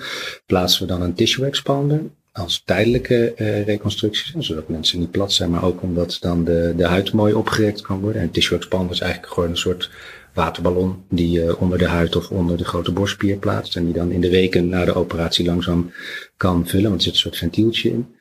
[0.45, 3.33] plaatsen we dan een tissue expander als tijdelijke
[3.65, 7.81] reconstructies, zodat mensen niet plat zijn, maar ook omdat dan de, de huid mooi opgerekt
[7.81, 8.21] kan worden.
[8.21, 9.89] En tissue expander is eigenlijk gewoon een soort
[10.33, 13.75] waterballon die je onder de huid of onder de grote borstspier plaatst.
[13.75, 15.91] En die dan in de weken na de operatie langzaam
[16.37, 18.15] kan vullen, want er zit een soort ventieltje in.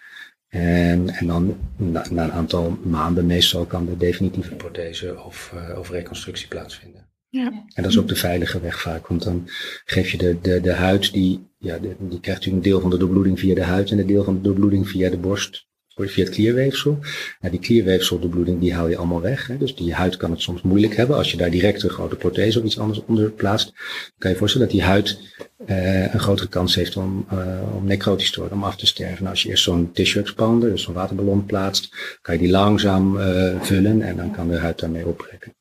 [0.48, 5.78] En, en dan na, na, een aantal maanden meestal kan de definitieve prothese of, uh,
[5.78, 7.09] of reconstructie plaatsvinden.
[7.30, 7.64] Ja.
[7.74, 9.48] En dat is ook de veilige weg vaak, want dan
[9.84, 12.96] geef je de, de, de huid, die, ja, die krijgt natuurlijk een deel van de
[12.96, 15.68] doorbloeding via de huid en een deel van de doorbloeding via de borst
[16.08, 16.98] via het klierweefsel.
[17.40, 19.46] Nou, die klierweefseldebloeding die haal je allemaal weg.
[19.46, 19.58] Hè.
[19.58, 21.16] Dus die huid kan het soms moeilijk hebben.
[21.16, 23.72] Als je daar direct een grote prothese of iets anders onder plaatst,
[24.18, 25.18] kan je voorstellen dat die huid
[25.66, 29.18] uh, een grotere kans heeft om, uh, om necrotisch te worden, om af te sterven.
[29.18, 33.16] Nou, als je eerst zo'n tissue expander, dus zo'n waterballon plaatst, kan je die langzaam
[33.16, 35.54] uh, vullen en dan kan de huid daarmee opbreken.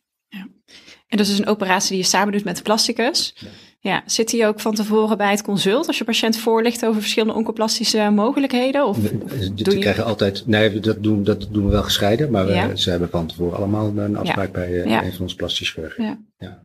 [1.10, 3.34] En dat is een operatie die je samen doet met de plasticus.
[3.36, 3.48] Ja.
[3.82, 7.34] Ja, zit hij ook van tevoren bij het consult als je patiënt voorlicht over verschillende
[7.34, 8.88] oncoplastische mogelijkheden?
[8.88, 9.80] Of, we, doe je...
[9.80, 13.28] krijgen altijd, nee, dat doen, dat doen we wel gescheiden, maar we, ze hebben van
[13.28, 14.52] tevoren allemaal een afspraak ja.
[14.52, 15.04] bij ja.
[15.04, 16.28] een van ons plastisch chirurgen.
[16.38, 16.64] Ja.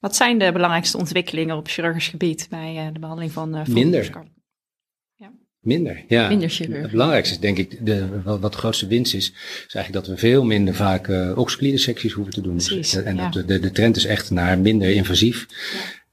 [0.00, 4.10] Wat zijn de belangrijkste ontwikkelingen op chirurgisch gebied bij uh, de behandeling van uh, Minder.
[5.62, 6.28] Minder, ja.
[6.28, 6.50] Minder.
[6.60, 9.28] Het belangrijkste is denk ik, de, wat, wat de grootste winst is,
[9.66, 12.56] is eigenlijk dat we veel minder vaak uh, oxycliede hoeven te doen.
[12.56, 13.28] Precies, en ja.
[13.28, 15.46] de, de, de trend is echt naar minder invasief.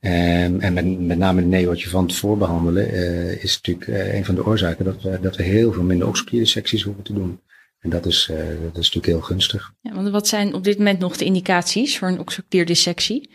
[0.01, 0.45] Ja.
[0.45, 4.25] Um, en met, met name de neootje van tevoren behandelen uh, is natuurlijk uh, een
[4.25, 7.39] van de oorzaken dat we, dat we heel veel minder oxyclierdissecties hoeven te doen.
[7.79, 8.47] En dat is, uh, dat
[8.83, 9.73] is natuurlijk heel gunstig.
[9.81, 13.29] Ja, want wat zijn op dit moment nog de indicaties voor een oxyclierdissectie?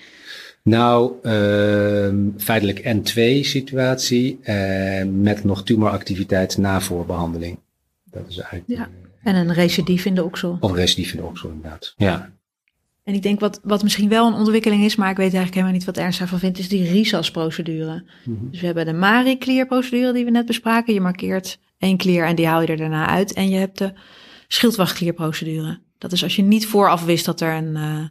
[0.64, 4.38] Nou, uh, feitelijk N2-situatie
[5.05, 7.59] met nog tumoractiviteit na voorbehandeling.
[8.05, 8.81] Dat is eigenlijk.
[8.81, 8.88] Ja.
[9.22, 10.57] En een recidief in de oksel.
[10.61, 11.94] Of recidief in de oksel, inderdaad.
[11.96, 12.33] Ja.
[13.05, 15.74] En ik denk wat, wat misschien wel een ontwikkeling is, maar ik weet eigenlijk helemaal
[15.74, 18.05] niet wat Ernst daarvan vindt, is die RISAS-procedure.
[18.24, 18.50] Mm -hmm.
[18.50, 20.94] Dus we hebben de Marie-clear-procedure die we net bespraken.
[20.94, 23.33] Je markeert één clear en die haal je er daarna uit.
[23.33, 23.92] En je hebt de
[24.48, 25.79] schildwacht-clear-procedure.
[25.98, 28.05] Dat is als je niet vooraf wist dat er een uh,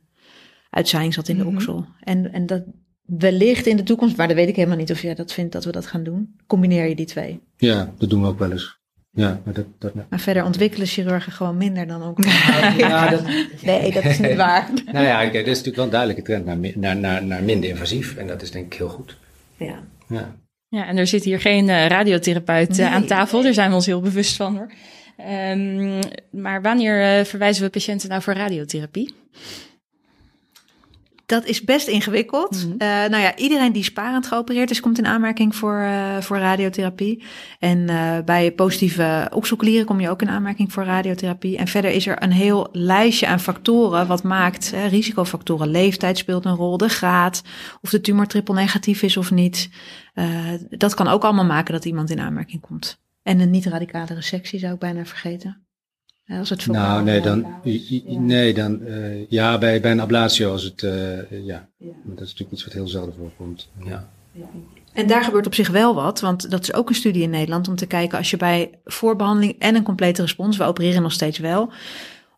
[0.73, 1.57] uitzaaiing zat in de mm -hmm.
[1.57, 1.85] oksel.
[2.03, 2.63] En, en dat
[3.05, 5.65] wellicht in de toekomst, maar dat weet ik helemaal niet of jij dat vindt dat
[5.65, 6.35] we dat gaan doen.
[6.47, 7.39] Combineer je die twee?
[7.57, 8.81] Ja, dat doen we ook wel eens.
[9.15, 12.23] Ja, maar, dat, dat, maar verder ontwikkelen chirurgen gewoon minder dan ook.
[12.77, 13.23] ja, dat,
[13.61, 14.69] nee, dat is niet waar.
[14.91, 18.15] nou ja, dat is natuurlijk wel een duidelijke trend naar, naar, naar, naar minder invasief.
[18.15, 19.17] En dat is denk ik heel goed.
[19.57, 19.83] Ja.
[20.07, 20.35] Ja,
[20.67, 23.41] ja en er zit hier geen uh, radiotherapeut uh, Nee, aan tafel.
[23.43, 24.71] Daar zijn we ons heel bewust van hoor.
[25.17, 29.13] Ehm, maar wanneer uh, verwijzen we patiënten nou voor radiotherapie?
[31.33, 32.65] Dat is best ingewikkeld.
[32.65, 37.23] Mm nou ja, iedereen die sparend geopereerd is, komt in aanmerking voor, uh, voor radiotherapie.
[37.59, 41.57] En uh, bij positieve opzoeklieren kom je ook in aanmerking voor radiotherapie.
[41.57, 45.67] En verder is er een heel lijstje aan factoren wat maakt, hè, risicofactoren.
[45.67, 47.43] Leeftijd speelt een rol, de graad,
[47.81, 49.69] of de tumor triple negatief is of niet.
[50.69, 53.01] dat kan ook allemaal maken dat iemand in aanmerking komt.
[53.23, 55.62] En een niet-radicale resectie zou ik bijna vergeten.
[56.39, 57.45] Als het nou, nee, dan,
[58.05, 60.91] nee, dan uh, ja, bij, bij een ablatio als het, uh,
[61.45, 61.67] ja.
[61.77, 61.91] ja.
[62.03, 63.69] dat is natuurlijk iets wat heel zelden voorkomt.
[63.83, 64.09] Ja.
[64.93, 67.67] En daar gebeurt op zich wel wat, want dat is ook een studie in Nederland
[67.67, 71.37] om te kijken als je bij voorbehandeling en een complete respons, we opereren nog steeds
[71.37, 71.71] wel,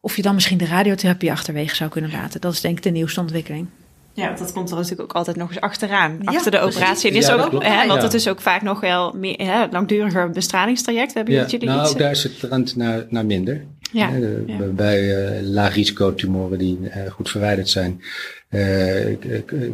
[0.02, 2.42] of je dan misschien de radiotherapie achterwege zou kunnen laten.
[2.42, 3.68] Dat is denk ik de nieuwste ontwikkeling.
[4.16, 7.10] Ja, want dat komt er natuurlijk ook altijd nog eens achteraan, achter de operatie.
[7.10, 11.14] En is ook, hè, want het is ook vaak nog wel meer hè, langduriger bestralingstraject.
[11.14, 11.46] Hebben ja.
[11.46, 11.96] jullie nou, iets?
[11.96, 13.66] daar is het trend naar, naar minder.
[13.92, 14.10] Ja.
[14.46, 14.58] ja.
[14.68, 18.02] Bij uh, laag risicotumoren die uh, goed verwijderd zijn,
[18.50, 19.18] uh,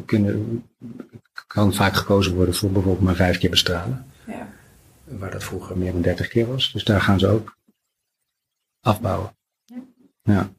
[0.05, 0.63] kunnen,
[1.47, 4.05] kan vaak gekozen worden voor bijvoorbeeld maar vijf keer bestralen.
[4.27, 4.47] Ja.
[5.03, 6.71] Waar dat vroeger meer dan dertig keer was.
[6.71, 7.57] Dus daar gaan ze ook
[8.79, 9.35] afbouwen.
[10.23, 10.51] Ja.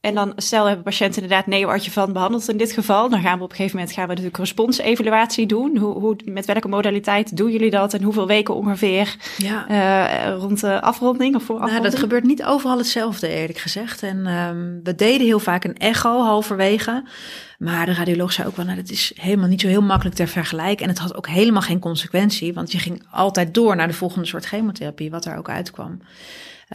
[0.00, 3.08] En dan stel hebben patiënten inderdaad neoadjuvant van behandeld in dit geval.
[3.08, 5.76] Dan gaan we op een gegeven moment gaan we natuurlijk responsevaluatie doen.
[5.76, 9.70] Hoe, hoe, met welke modaliteit doen jullie dat en hoeveel weken ongeveer ja.
[9.70, 11.80] Uh, rond de afronding of voor afronding?
[11.80, 14.02] Nou, dat gebeurt niet overal hetzelfde eerlijk gezegd.
[14.02, 17.04] En um, we deden heel vaak een echo halverwege.
[17.58, 20.26] Maar de radioloog zei ook wel, nou, dat is helemaal niet zo heel makkelijk te
[20.26, 20.84] vergelijken.
[20.84, 24.26] En het had ook helemaal geen consequentie, want je ging altijd door naar de volgende
[24.26, 26.00] soort chemotherapie, wat er ook uitkwam.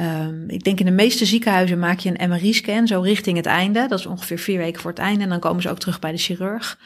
[0.01, 3.87] Um, ik denk in de meeste ziekenhuizen maak je een MRI-scan zo richting het einde.
[3.87, 5.23] Dat is ongeveer vier weken voor het einde.
[5.23, 6.79] En dan komen ze ook terug bij de chirurg.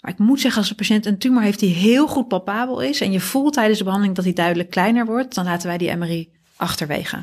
[0.00, 3.00] Maar ik moet zeggen, als de patiënt een tumor heeft die heel goed palpabel is.
[3.00, 5.34] en je voelt tijdens de behandeling dat die duidelijk kleiner wordt.
[5.34, 7.22] dan laten wij die MRI achterwege.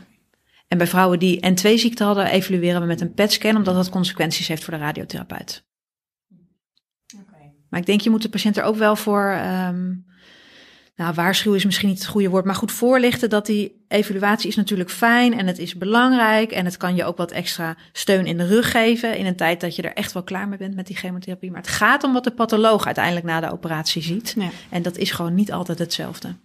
[0.68, 4.64] En bij vrouwen die N2-ziekte hadden, evalueren we met een PET-scan, omdat dat consequenties heeft
[4.64, 5.64] voor de radiotherapeut.
[7.22, 7.52] Okay.
[7.70, 10.06] Maar ik denk, je moet de patiënt er ook wel voor um,
[11.02, 14.56] nou, waarschuwen is misschien niet het goede woord, maar goed voorlichten dat die evaluatie is
[14.56, 18.38] natuurlijk fijn en het is belangrijk en het kan je ook wat extra steun in
[18.38, 20.88] de rug geven in een tijd dat je er echt wel klaar mee bent met
[20.88, 21.52] die chemotherapie.
[21.52, 24.34] Maar het gaat om wat de patholoog uiteindelijk na de operatie ziet.
[24.38, 24.50] Ja.
[24.70, 26.36] En dat is gewoon niet altijd hetzelfde.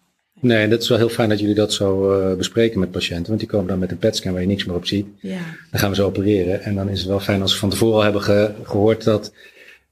[0.41, 3.27] Nee, en dat is wel heel fijn dat jullie dat zo uh, bespreken met patiënten.
[3.27, 5.07] Want die komen dan met een PET-scan waar je niks meer op ziet.
[5.21, 5.41] Ja.
[5.71, 6.63] Dan gaan we ze opereren.
[6.63, 9.33] En dan is het wel fijn als we van tevoren al hebben ge gehoord dat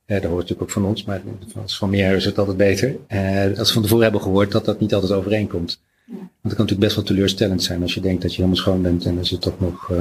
[0.07, 1.22] dat hoort natuurlijk ook van ons, maar
[1.62, 2.96] als van meer is het altijd beter.
[3.09, 5.82] Uh, als we van tevoren hebben gehoord dat dat niet altijd overeenkomt.
[6.07, 6.12] Ja.
[6.14, 8.82] Want het kan natuurlijk best wel teleurstellend zijn als je denkt dat je helemaal schoon
[8.82, 9.98] bent en is het toch nog uh,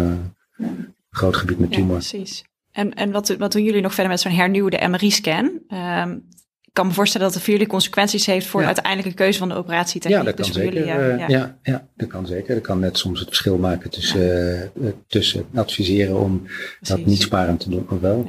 [0.58, 2.02] een groot gebied met tumor.
[2.02, 2.44] Ja, precies.
[2.72, 5.60] En, en wat, wat doen jullie nog verder met zo'n hernieuwde MRI-scan?
[5.70, 6.26] Um,
[6.74, 8.68] ik kan me voorstellen dat het voor jullie consequenties heeft voor ja.
[8.68, 10.20] de uiteindelijke keuze van de operatietechniek.
[10.20, 10.74] Ja, dat dus kan zeker.
[10.74, 11.28] Jullie, ja, ja.
[11.28, 12.54] ja, ja, dat kan zeker.
[12.54, 16.78] Dat kan net soms het verschil maken tussen, uh, tussen adviseren om Precies.
[16.82, 18.26] dat niet sparend te doen of wel.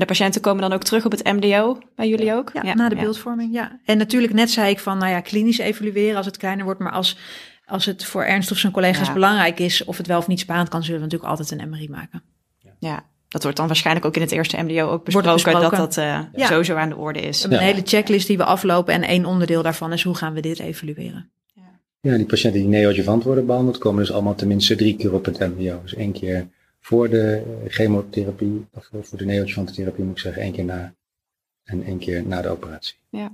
[0.00, 2.50] De patiënten komen dan ook terug op het MDO bij jullie ook?
[2.62, 3.80] Ja, na de beeldvorming, ja.
[3.84, 6.92] En natuurlijk, net zei ik van, nou ja, klinisch evalueren als het kleiner wordt, maar
[6.92, 7.16] als,
[7.66, 10.68] als het voor Ernst of zijn collega's belangrijk is, of het wel of niet sparend
[10.68, 12.22] kan, zullen we natuurlijk altijd een MRI maken.
[12.78, 13.08] Ja.
[13.28, 15.60] Dat wordt dan waarschijnlijk ook in het eerste MDO ook besproken, besproken.
[15.60, 16.46] dat dat uh, ja.
[16.46, 17.44] sowieso aan de orde is.
[17.44, 20.58] Een hele checklist die we aflopen en één onderdeel daarvan is hoe gaan we dit
[20.58, 21.30] evalueren.
[22.00, 25.38] Ja, die patiënten die neoadjuvant worden behandeld, komen dus allemaal tenminste drie keer op het
[25.38, 25.80] MDO.
[25.82, 26.48] Dus één keer
[26.80, 30.94] voor de chemotherapie, of voor de neoadjuvante moet ik zeggen, één keer na
[31.64, 32.94] en één keer na de operatie.
[33.10, 33.32] Ja.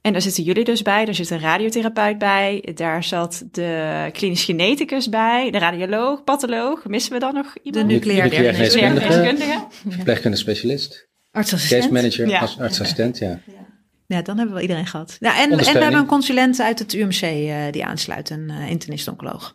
[0.00, 4.44] En daar zitten jullie dus bij, daar zit een radiotherapeut bij, daar zat de klinisch
[4.44, 7.88] geneticus bij, de radioloog, patholoog, missen we dan nog iemand?
[7.88, 12.40] De nucleair geneeskundige, verpleegkundige specialist, artsassistent, case manager, ja.
[12.40, 13.40] artsassistent, ja.
[13.46, 13.62] ja.
[14.06, 15.16] Ja, dan hebben we wel iedereen gehad.
[15.20, 18.70] Ja, en, en we hebben een consulent uit het UMC uh, die aansluit, een uh,
[18.70, 19.54] internist-oncoloog.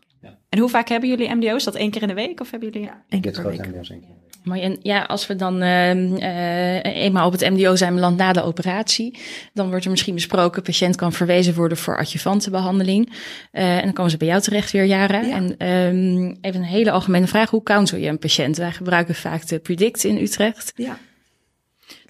[0.50, 1.64] En hoe vaak hebben jullie MDO's?
[1.64, 2.88] Dat één keer in de week of hebben jullie?
[2.88, 3.68] Ja, één keer per week.
[3.68, 4.20] MDO's één keer.
[4.43, 8.34] Maar en ja, als we dan uh, uh, eenmaal op het MDO zijn beland na
[8.34, 9.18] de operatie,
[9.54, 13.10] dan wordt er misschien besproken, patiënt kan verwezen worden voor adjuvantenbehandeling.
[13.10, 15.28] Uh, en dan komen ze bij jou terecht weer, jaren.
[15.28, 15.36] Ja.
[15.36, 18.58] En um, even een hele algemene vraag, hoe counsel je een patiënt?
[18.58, 20.74] Wij gebruiken vaak de Predict in Utrecht.
[20.76, 20.97] Ja.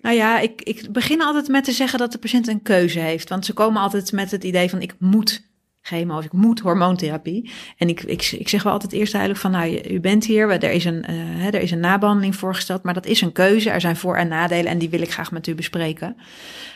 [0.02, 3.30] Nou ja, ik, ik begin altijd met te zeggen dat de patiënt een keuze heeft.
[3.30, 5.49] Want ze komen altijd met het idee van ik moet
[5.90, 7.52] chemo of ik moet hormoontherapie.
[7.78, 10.86] En ik, ik, zeg wel altijd eerst duidelijk van, nou, u bent hier, er is,
[10.86, 13.70] een, uh, er is een nabehandeling voorgesteld, maar dat is een keuze.
[13.70, 16.16] Er zijn voor- en nadelen en die wil ik graag met u bespreken.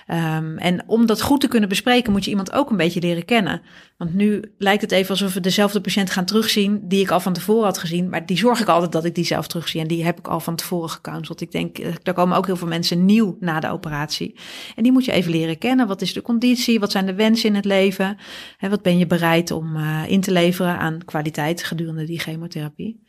[0.07, 3.25] Um, en om dat goed te kunnen bespreken, moet je iemand ook een beetje leren
[3.25, 3.61] kennen.
[3.97, 7.33] Want nu lijkt het even alsof we dezelfde patiënt gaan terugzien die ik al van
[7.33, 8.09] tevoren had gezien.
[8.09, 9.81] Maar die zorg ik altijd dat ik die zelf terugzie.
[9.81, 11.41] En die heb ik al van tevoren gecounseld.
[11.41, 14.35] Ik denk, uh, daar komen ook heel veel mensen nieuw na de operatie.
[14.75, 15.87] En die moet je even leren kennen.
[15.87, 16.79] Wat is de conditie?
[16.79, 18.17] Wat zijn de wensen in het leven?
[18.57, 23.03] Hè, wat ben je bereid om uh, in te leveren aan kwaliteit gedurende die chemotherapie?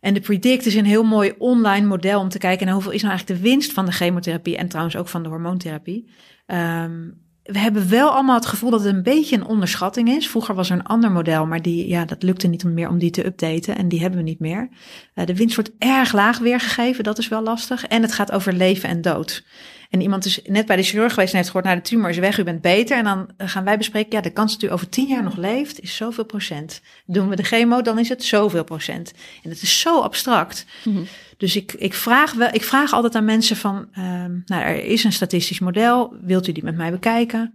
[0.00, 3.02] En de Predict is een heel mooi online model om te kijken naar hoeveel is
[3.02, 6.10] nou eigenlijk de winst van de chemotherapie en trouwens ook van de hormoontherapie.
[6.46, 10.28] Um, we hebben wel allemaal het gevoel dat het een beetje een onderschatting is.
[10.28, 13.10] Vroeger was er een ander model, maar die, ja, dat lukte niet meer om die
[13.10, 13.76] te updaten.
[13.76, 14.68] En die hebben we niet meer.
[15.14, 17.86] Uh, de winst wordt erg laag weergegeven, dat is wel lastig.
[17.86, 19.44] En het gaat over leven en dood.
[19.88, 22.18] En iemand is net bij de chirurg geweest en heeft gehoord, nou de tumor is
[22.18, 22.96] weg, u bent beter.
[22.96, 25.80] En dan gaan wij bespreken, ja de kans dat u over tien jaar nog leeft
[25.80, 26.80] is zoveel procent.
[27.06, 29.12] Doen we de chemo, dan is het zoveel procent.
[29.42, 30.66] En het is zo abstract.
[30.84, 31.06] Mm -hmm.
[31.36, 35.04] Dus ik, ik, vraag wel, ik vraag altijd aan mensen van, um, nou er is
[35.04, 37.54] een statistisch model, wilt u die met mij bekijken?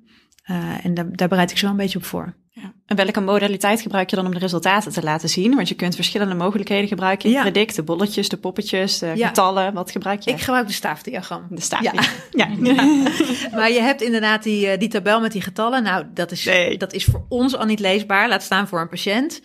[0.51, 2.33] Uh, en daar, daar bereid ik zo een beetje op voor.
[2.55, 2.73] Ja.
[2.85, 5.55] En welke modaliteit gebruik je dan om de resultaten te laten zien?
[5.55, 7.29] Want je kunt verschillende mogelijkheden gebruiken.
[7.29, 7.41] Ja.
[7.41, 9.27] Predict, de bolletjes, de poppetjes, de ja.
[9.27, 9.73] getallen.
[9.73, 10.31] Wat gebruik je?
[10.31, 11.45] Ik gebruik de staafdiagram.
[11.49, 12.03] De staafdiagram.
[12.31, 12.47] Ja.
[12.61, 12.83] ja.
[13.57, 15.83] maar je hebt inderdaad die, die tabel met die getallen.
[15.83, 16.77] Nou, dat is, nee.
[16.77, 18.29] dat is voor ons al niet leesbaar.
[18.29, 19.41] Laat staan voor een patiënt.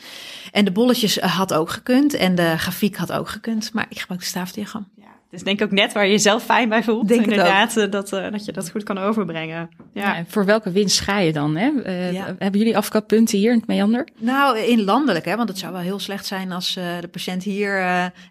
[0.53, 2.15] En de bolletjes had ook gekund.
[2.15, 3.73] En de grafiek had ook gekund.
[3.73, 4.89] Maar ik gebruik de staafdiagram.
[4.97, 5.18] Ja.
[5.31, 7.09] Dus denk ook net waar je jezelf fijn bij voelt.
[7.09, 9.71] Denk inderdaad, dat, uh, dat je dat goed kan overbrengen.
[9.93, 10.17] Ja.
[10.17, 11.57] ja voor welke winst ga je dan?
[11.57, 11.71] Hè?
[11.87, 12.35] Uh, ja.
[12.39, 14.09] Hebben jullie afkappunten hier in het Meander?
[14.19, 15.37] Nou, in landelijk, hè?
[15.37, 17.73] want het zou wel heel slecht zijn als uh, de patiënt hier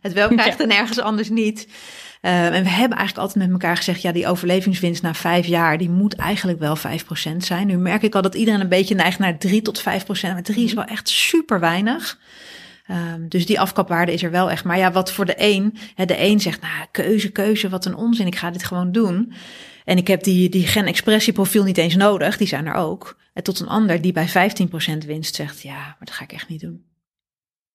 [0.02, 1.68] het wel krijgt en ergens anders niet.
[2.22, 5.90] en we hebben eigenlijk altijd met elkaar gezegd, ja, die overlevingswinst na vijf jaar, die
[5.90, 6.82] moet eigenlijk wel 5%
[7.38, 7.68] zijn.
[7.68, 9.84] Nu merk ik al dat iedereen een beetje neigt naar 3 tot 5%,
[10.22, 12.18] maar 3 is wel echt super weinig.
[12.92, 14.64] Um, dus die afkapwaarde is er wel echt.
[14.64, 17.96] Maar ja, wat voor de een, hè, de een zegt, nou, keuze, keuze, wat een
[17.96, 19.34] onzin, ik ga dit gewoon doen.
[19.86, 23.18] En ik heb die, die gen-expressieprofiel niet eens nodig, die zijn er ook.
[23.34, 24.30] En tot een ander die bij
[25.04, 26.86] 15% winst zegt, ja, maar dat ga ik echt niet doen.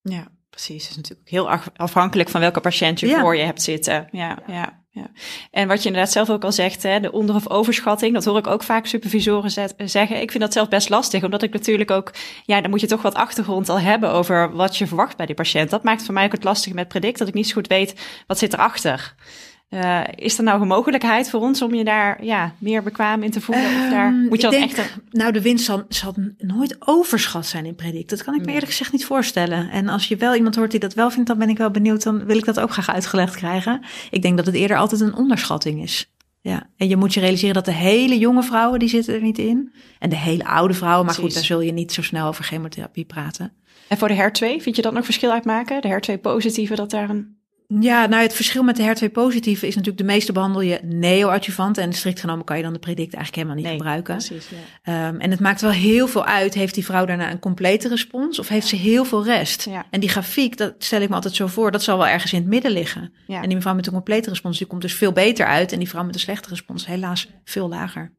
[0.03, 0.83] Ja, precies.
[0.83, 3.21] Het is natuurlijk heel afhankelijk van welke patiënt je ja.
[3.21, 4.09] voor je hebt zitten.
[4.11, 4.53] Ja, ja.
[4.55, 4.82] Ja.
[5.51, 8.39] En wat je inderdaad zelf ook al zegt, hè, de onder- of overschatting, dat hoor
[8.39, 10.21] ik ook vaak supervisoren zeggen.
[10.21, 12.13] Ik vind dat zelf best lastig, omdat ik natuurlijk ook,
[12.45, 15.35] ja, dan moet je toch wat achtergrond al hebben over wat je verwacht bij die
[15.35, 15.71] patiënt.
[15.71, 18.01] Dat maakt voor mij ook het lastige met predict, dat ik niet zo goed weet
[18.27, 19.15] wat zit erachter.
[19.75, 23.31] Uh, is er nou een mogelijkheid voor ons om je daar ja, meer bekwaam in
[23.31, 23.65] te voelen?
[23.65, 24.97] Um, of daar Ehm, moet je denk, echt.
[25.11, 28.11] Nou, de winst zal, zal nooit overschat zijn in predict.
[28.11, 29.71] Dat kan ik me eerlijk gezegd niet voorstellen.
[29.71, 32.03] En als je wel iemand hoort die dat wel vindt, dan ben ik wel benieuwd.
[32.03, 33.81] Dan wil ik dat ook graag uitgelegd krijgen.
[34.11, 36.13] Ik denk dat het eerder altijd een onderschatting is.
[36.41, 39.39] Ja, en je moet je realiseren dat de hele jonge vrouwen, die zitten er niet
[39.39, 39.73] in.
[39.99, 43.05] En de hele oude vrouwen, maar goed, daar zul je niet zo snel over chemotherapie
[43.05, 43.53] praten.
[43.89, 45.83] En voor de HER2, vind je dat nog verschil uitmaken?
[45.83, 47.41] De HER2-positieve, dat daar een.
[47.81, 51.79] Ja, nou het verschil met de HER2-positieve is natuurlijk de meeste behandel je neo-adjuvant.
[51.79, 54.17] En strikt genomen kan je dan de predict eigenlijk helemaal niet Nee, gebruiken.
[54.17, 54.49] Precies.
[54.85, 55.09] Ja.
[55.09, 56.55] Um, en het maakt wel heel veel uit.
[56.55, 59.65] Heeft die vrouw daarna een complete respons of heeft ze heel veel rest?
[59.65, 59.87] Ja.
[59.91, 62.41] En die grafiek, dat stel ik me altijd zo voor, dat zal wel ergens in
[62.41, 63.13] het midden liggen.
[63.27, 63.37] Ja.
[63.37, 65.73] En die mevrouw met een complete respons, die komt dus veel beter uit.
[65.73, 68.13] En die vrouw met een slechte respons helaas veel lager.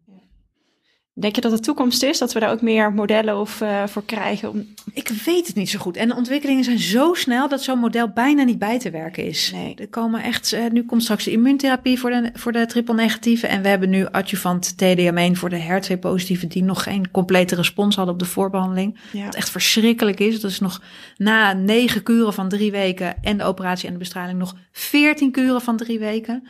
[1.16, 4.06] Denk je dat het toekomst is, dat we daar ook meer modellen of, uh, voor
[4.06, 4.50] krijgen?
[4.50, 4.66] Om...
[4.94, 5.98] Ik weet het niet zo goed.
[5.98, 9.52] En de ontwikkelingen zijn zo snel dat zo'n model bijna niet bij te werken is.
[9.52, 9.76] Nee.
[9.76, 13.48] Er komen echt, uh, nu komt straks de immuuntherapie voor de, voor de triple negatieve.
[13.48, 17.96] En we hebben nu adjuvant TDM1 voor de HER2 positieve die nog geen complete respons
[17.96, 19.00] hadden op de voorbehandeling.
[19.12, 19.26] Ja.
[19.26, 20.42] Wat echt verschrikkelijk is.
[20.42, 20.82] Dat is nog
[21.18, 25.62] na negen kuren van drie weken en de operatie en de bestraling nog veertien kuren
[25.62, 26.48] van drie weken.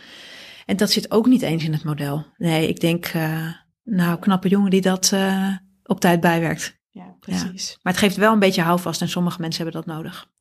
[0.65, 2.25] En dat zit ook niet eens in het model.
[2.37, 3.47] Nee, ik denk, uh,
[3.83, 6.81] nou, knappe jongen die dat uh, op tijd bijwerkt.
[6.89, 7.79] Ja, precies.
[7.81, 10.31] Maar het geeft wel een beetje houvast en sommige mensen hebben dat nodig.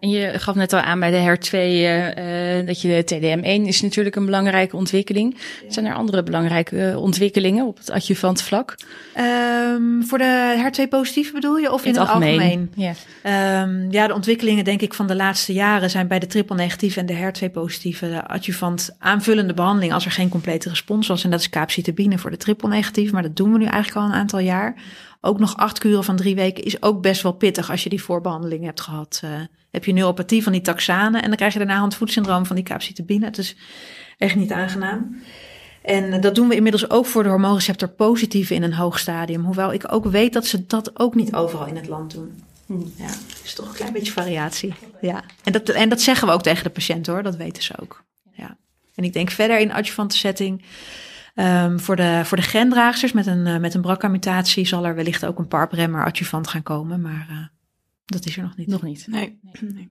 [0.00, 3.82] En je gaf net al aan bij de HER2 uh, dat je de TDM1 is
[3.82, 5.36] natuurlijk een belangrijke ontwikkeling.
[5.38, 5.72] Ja.
[5.72, 8.74] Zijn er andere belangrijke uh, ontwikkelingen op het adjuvant vlak?
[9.16, 12.40] Um, voor de HER2 positief bedoel je of in, in het, algemeen?
[12.40, 12.72] algemeen?
[12.74, 13.62] Ja.
[13.62, 17.00] Um, ja, de ontwikkelingen denk ik van de laatste jaren zijn bij de triple negatieve
[17.00, 17.14] en de
[17.48, 21.24] HER2 positieve de adjuvant aanvullende behandeling als er geen complete respons was.
[21.24, 24.12] En dat is capecitabine voor de triple negatief, maar dat doen we nu eigenlijk al
[24.12, 24.74] een aantal jaar.
[25.20, 28.02] Ook nog acht kuren van drie weken is ook best wel pittig als je die
[28.02, 29.20] voorbehandeling hebt gehad.
[29.24, 29.30] Uh,
[29.70, 33.24] heb je neuropathie van die taxanen en dan krijg je daarna handvoetsyndroom van die capecitabine.
[33.24, 33.56] Het is
[34.18, 35.22] echt niet aangenaam.
[35.82, 39.44] En dat doen we inmiddels ook voor de hormoonreceptor positieve in een hoog stadium.
[39.44, 42.42] Hoewel ik ook weet dat ze dat ook niet overal in het land doen.
[42.66, 42.92] Hmm.
[42.96, 43.10] Ja,
[43.44, 44.74] is toch een klein beetje variatie.
[45.00, 45.22] Ja.
[45.44, 48.04] En, dat, en dat zeggen we ook tegen de patiënt hoor, dat weten ze ook.
[48.32, 48.56] Ja.
[48.94, 50.64] En ik denk verder in adjuvante setting.
[51.40, 55.26] Um, voor, de, voor de gendraagsters met een, uh, met een BRCA-mutatie zal er wellicht
[55.26, 57.00] ook een PARP-remmer adjuvant gaan komen.
[57.00, 57.36] Maar uh,
[58.04, 58.68] dat is er nog niet.
[58.68, 59.06] Nog niet.
[59.06, 59.38] Nee.
[59.60, 59.90] nee.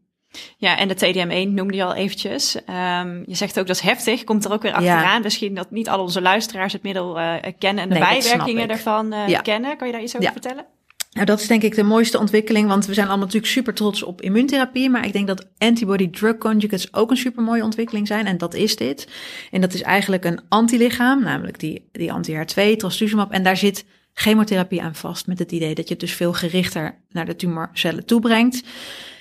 [0.57, 2.55] Ja, en de TDM1 noemde je al eventjes.
[2.55, 5.17] Um, je zegt ook dat is heftig, komt er ook weer achteraan.
[5.17, 5.19] Ja.
[5.19, 9.13] Misschien dat niet al onze luisteraars het middel uh, kennen en de nee, bijwerkingen daarvan
[9.13, 9.41] uh, ja.
[9.41, 9.77] kennen.
[9.77, 10.31] Kan je daar iets over ja.
[10.31, 10.65] vertellen?
[11.17, 14.03] Nou, dat is denk ik de mooiste ontwikkeling, want we zijn allemaal natuurlijk super trots
[14.03, 14.89] op immuuntherapie.
[14.89, 18.25] Maar ik denk dat antibody-drug conjugates ook een super mooie ontwikkeling zijn.
[18.25, 19.07] En dat is dit.
[19.51, 23.31] En dat is eigenlijk een antilichaam, namelijk die, die anti-HER2, trastuzumab.
[23.31, 26.95] En daar zit chemotherapie aan vast met het idee dat je het dus veel gerichter
[27.09, 28.63] naar de tumorcellen toebrengt.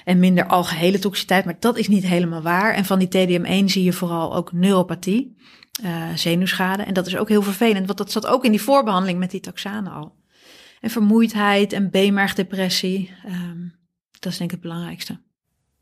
[0.04, 1.44] en minder algehele toxiciteit.
[1.44, 2.74] Maar dat is niet helemaal waar.
[2.74, 5.36] En van die TDM1 zie je vooral ook neuropathie,
[5.84, 6.82] uh, zenuwschade.
[6.82, 9.40] En dat is ook heel vervelend, want dat zat ook in die voorbehandeling met die
[9.40, 10.14] taxanen al.
[10.80, 13.74] En vermoeidheid en beenmergdepressie, um,
[14.18, 15.18] dat is denk ik het belangrijkste.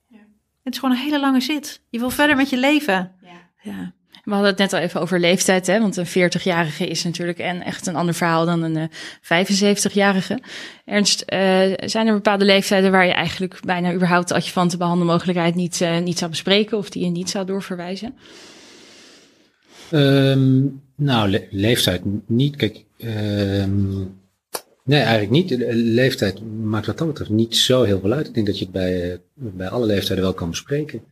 [0.09, 0.19] Ja.
[0.63, 1.81] Het is gewoon een hele lange zit.
[1.89, 3.13] Je wil verder met je leven.
[3.23, 3.51] Ja.
[3.63, 3.95] ja.
[4.25, 5.81] We hadden het net al even over leeftijd, hè?
[5.81, 8.91] want een 40-jarige is natuurlijk en echt een ander verhaal dan een
[9.31, 10.39] uh, eh, 75-jarige.
[10.85, 11.39] Ernst, uh,
[11.77, 16.19] zijn er bepaalde leeftijden waar je eigenlijk bijna überhaupt de adjuvante behandelmogelijkheid niet, uh, niet
[16.19, 18.15] zou bespreken of die je niet zou doorverwijzen?
[19.91, 22.57] Um, nou, le leeftijd niet.
[22.57, 24.21] Kijk, um,
[24.85, 25.49] nee, eigenlijk niet.
[25.49, 28.26] De leeftijd maakt wat dat betreft niet zo heel veel uit.
[28.28, 31.05] Ik denk dat je het bij, bij alle leeftijden wel kan bespreken.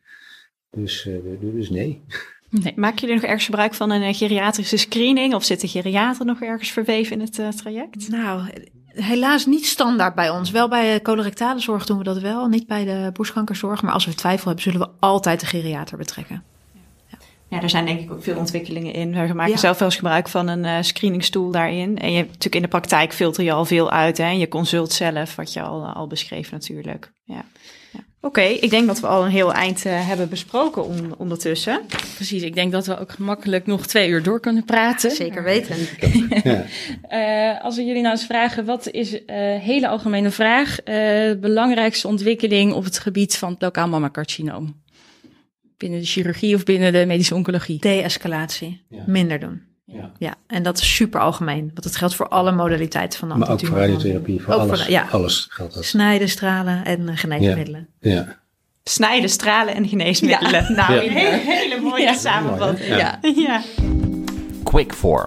[0.71, 1.09] Dus,
[1.41, 2.03] dus nee.
[2.51, 2.73] Nee.
[2.77, 5.35] Maak jullie nog ergens gebruik van een geriatrische screening?
[5.35, 8.09] Of zit de geriater nog ergens verweven in het uh, traject?
[8.09, 8.51] Nou,
[8.87, 10.51] helaas niet standaard bij ons.
[10.51, 13.83] Wel bij de colorectale zorg doen we dat wel, niet bij de borstkankerzorg.
[13.83, 16.43] Maar als we twijfel hebben, zullen we altijd de geriater betrekken.
[17.53, 19.27] Ja, er zijn denk ik ook veel ontwikkelingen in.
[19.27, 21.99] We maken zelf wel eens gebruik van een uh, screeningstoel daarin.
[21.99, 24.19] En je natuurlijk in de praktijk filter je al veel uit.
[24.19, 24.31] Hè?
[24.31, 27.13] Je consult zelf, wat je al, al beschreef natuurlijk.
[27.25, 27.45] Ja.
[28.21, 31.81] Oké, ik denk dat we al een heel eind uh, hebben besproken on ondertussen.
[32.15, 35.11] Precies, ik denk dat we ook gemakkelijk nog twee uur door kunnen praten.
[35.11, 35.77] Zeker weten.
[36.43, 36.65] ja.
[37.55, 41.39] uh, als we jullie nou eens vragen, wat is een uh, hele algemene vraag, de
[41.41, 44.81] belangrijkste ontwikkeling op het gebied van het lokaal mammacarcinoom?
[45.83, 47.79] Binnen de chirurgie of binnen de medische oncologie?
[47.81, 49.03] De-escalatie, ja.
[49.07, 49.63] minder doen.
[49.85, 50.13] Ja.
[50.19, 53.67] ja, en dat is super algemeen, want het geldt voor alle modaliteiten van Maar ook
[53.67, 55.07] voor radiotherapie, voor, alles, ja.
[55.11, 55.85] alles geldt dat.
[55.85, 57.89] Snijden, stralen en uh, geneesmiddelen.
[58.01, 58.13] Ja.
[58.13, 58.39] ja.
[58.85, 60.63] Snijden, stralen en geneesmiddelen.
[60.63, 60.71] Ja.
[60.71, 62.89] Nou, een hele, hele mooie samenvatting.
[62.89, 63.19] Ja.
[63.35, 63.63] Ja.
[64.63, 65.25] Quick for.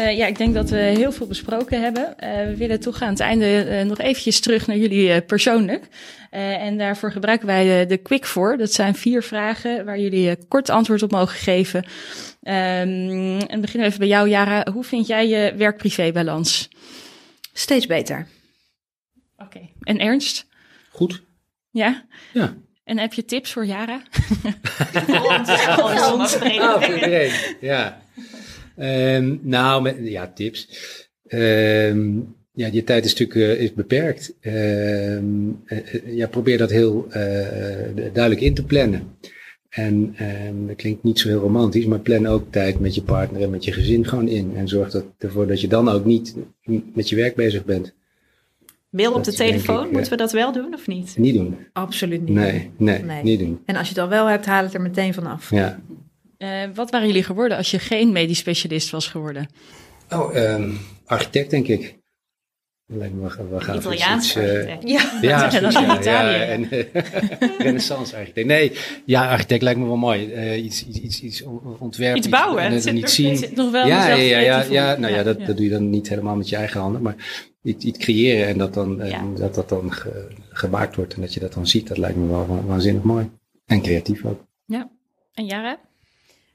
[0.00, 2.02] Uh, ja, ik denk dat we heel veel besproken hebben.
[2.04, 5.88] Uh, we willen toch aan het einde uh, nog eventjes terug naar jullie persoonlijk.
[6.30, 8.56] en daarvoor gebruiken wij de, de Quick for.
[8.56, 11.84] Dat zijn vier vragen waar jullie kort antwoord op mogen geven.
[12.42, 14.66] Um, en beginnen we even bij jou, Jara.
[14.72, 16.68] Hoe vind jij je werk-privé-balans?
[17.52, 18.26] Steeds beter.
[19.36, 19.44] Oké.
[19.44, 19.72] Okay.
[19.80, 20.46] En Ernst?
[20.90, 21.22] Goed.
[21.70, 22.06] Ja?
[22.32, 22.54] Ja.
[22.84, 24.02] En heb je tips voor Jara?
[25.78, 27.32] oh, voor iedereen.
[27.60, 27.99] Ja.
[28.80, 30.68] Um, nou, met, ja, tips.
[31.28, 34.34] Um, ja, je tijd is natuurlijk uh, is beperkt.
[34.40, 37.14] Um, uh, ja, probeer dat heel uh,
[37.94, 39.02] duidelijk in te plannen.
[39.68, 40.16] En
[40.48, 43.50] um, dat klinkt niet zo heel romantisch, maar plan ook tijd met je partner en
[43.50, 44.52] met je gezin gewoon in.
[44.56, 46.36] En zorg dat, ervoor dat je dan ook niet
[46.94, 47.94] met je werk bezig bent.
[48.90, 51.14] Mail op de telefoon, ik, moeten we dat wel doen of niet?
[51.18, 51.56] Niet doen.
[51.72, 52.34] Absoluut niet.
[52.34, 53.60] Nee, nee, nee, niet doen.
[53.64, 55.50] En als je het al wel hebt, haal het er meteen vanaf.
[55.50, 55.80] Ja.
[56.42, 59.48] Uh, wat waren jullie geworden als je geen medisch specialist was geworden?
[60.10, 61.98] Oh, um, architect denk ik.
[62.86, 63.20] Lijkt me
[63.50, 63.76] wel gaaf.
[63.76, 64.78] Italiaans uh, ja,
[65.20, 66.84] ja, ja, ja, ja, en uh,
[67.58, 68.46] renaissance architect.
[68.46, 68.72] Nee,
[69.04, 70.34] ja, architect lijkt me wel mooi.
[70.34, 71.42] Uh, iets, iets, iets,
[71.78, 72.18] ontwerpen.
[72.18, 72.72] Iets bouwen.
[72.72, 73.36] Iets, niet zien.
[73.36, 76.08] Zit nog wel ja, ja, ja, ja, nou ja, dat, dat doe je dan niet
[76.08, 77.14] helemaal met je eigen handen, maar
[77.62, 81.34] iets, iets creëren en dat dan, en dat, dat dan ge, gemaakt wordt en dat
[81.34, 83.30] je dat dan ziet, dat lijkt me wel waanzinnig mooi.
[83.66, 84.46] En creatief ook.
[84.66, 84.90] Ja.
[85.34, 85.78] En Jara?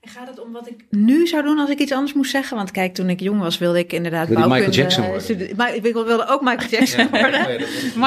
[0.06, 2.58] Gaat het om wat ik nu zou doen als ik iets anders moest zeggen?
[2.58, 4.68] Want kijk, toen ik jong was, wilde ik inderdaad wilde bouwkunde...
[4.68, 5.56] Michael Jackson worden?
[5.56, 7.47] Maar ik wilde ook Michael Jackson worden.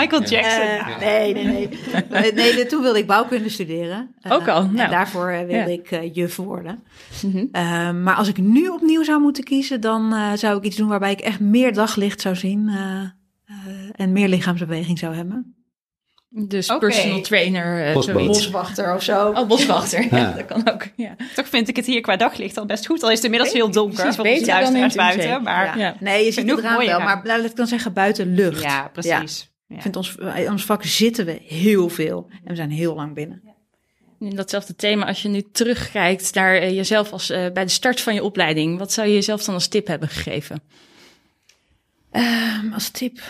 [0.01, 0.63] Michael Jackson.
[0.63, 1.69] Uh, nee, nee,
[2.11, 2.33] nee.
[2.33, 4.15] nee, toen wilde ik bouwkunde studeren.
[4.23, 4.63] Uh, ook al.
[4.63, 4.79] Nou.
[4.79, 5.65] En daarvoor wilde ja.
[5.65, 6.83] ik uh, juf worden.
[7.23, 8.03] Mm -hmm.
[8.03, 11.21] maar als ik nu opnieuw zou moeten kiezen, dan zou ik iets doen waarbij ik
[11.21, 12.71] echt meer daglicht zou zien
[13.93, 15.58] en meer lichaamsbeweging zou hebben.
[16.31, 16.79] Dus okay.
[16.79, 19.29] personal trainer, uh, boswachter of zo.
[19.29, 20.07] Oh, boswachter.
[20.17, 20.33] Ja.
[20.33, 20.87] dat kan ook.
[20.97, 21.17] Ja.
[21.35, 23.03] Toch vind ik het hier qua daglicht al best goed.
[23.03, 24.03] Al is het inmiddels heel donker.
[24.03, 25.43] Precies, beter juist dan buiten.
[25.43, 25.97] Maar ja.
[26.01, 27.01] Nee, je ziet het raam wel.
[27.01, 28.63] Maar laat ik dan zeggen buiten lucht.
[28.63, 29.51] Ja, precies.
[29.69, 32.27] Ik vind ons, in ons vak zitten we heel veel.
[32.31, 33.43] En we zijn heel lang binnen.
[34.21, 38.01] In datzelfde thema, als je nu terugkijkt naar uh, jezelf als, uh, bij de start
[38.01, 38.79] van je opleiding.
[38.79, 40.63] Wat zou je jezelf dan als tip hebben gegeven?
[42.13, 43.21] Um, als tip...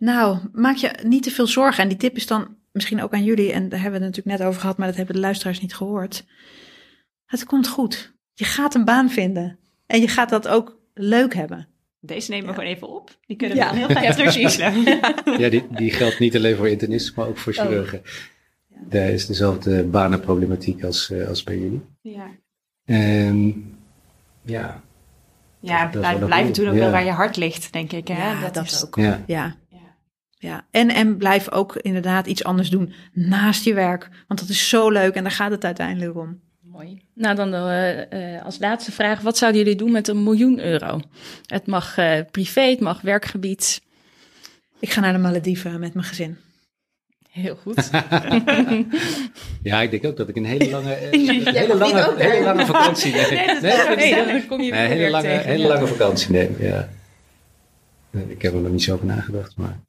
[0.00, 1.82] Nou, maak je niet te veel zorgen.
[1.82, 4.38] En die tip is dan misschien ook aan jullie, en daar hebben we het natuurlijk
[4.38, 6.24] net over gehad, maar dat hebben de luisteraars niet gehoord.
[7.26, 8.14] Het komt goed.
[8.34, 9.58] Je gaat een baan vinden.
[9.86, 11.68] En je gaat dat ook leuk hebben.
[12.00, 13.18] Deze nemen we gewoon even op.
[13.26, 13.68] Die kunnen we ja.
[13.68, 14.68] dan heel fijn terugzien.
[15.38, 17.58] Ja, die, die geldt niet alleen voor internisten, maar ook voor oh.
[17.58, 17.98] chirurgen.
[17.98, 18.04] Oh.
[18.68, 18.76] Ja.
[18.88, 21.82] Daar is dezelfde banenproblematiek als, uh, als bij jullie.
[22.00, 22.26] Ja.
[22.84, 23.64] En
[24.42, 24.82] ja.
[25.60, 28.08] Ja, blijf, blijf doen ook wel waar je hart ligt, denk ik.
[28.08, 28.30] Hè?
[28.30, 28.96] Ja, dat, dat is ook.
[29.26, 29.56] Ja.
[30.40, 30.66] Ja.
[30.70, 34.08] En, en blijf ook inderdaad iets anders doen naast je werk.
[34.28, 36.40] Want dat is zo leuk en daar gaat het uiteindelijk om.
[36.60, 37.02] Mooi.
[37.14, 39.20] Nou, dan uh, uh, als laatste vraag.
[39.20, 41.00] Wat zouden jullie doen met een miljoen euro?
[41.46, 43.82] Het mag uh, privé, het mag werkgebied.
[44.78, 46.38] Ik ga naar de Malediven met mijn gezin.
[47.30, 47.90] Heel goed.
[49.62, 53.28] ja, ik denk ook dat ik een hele lange, hele lange, hele lange vakantie neem.
[53.30, 55.44] Nee, nee, dan kom je nee, weer hele lange, tegen.
[55.44, 55.68] hele ja.
[55.68, 56.56] lange vakantie neem.
[56.58, 56.88] Ja.
[58.28, 59.80] Ik heb er nog niet zo over nagedacht, maar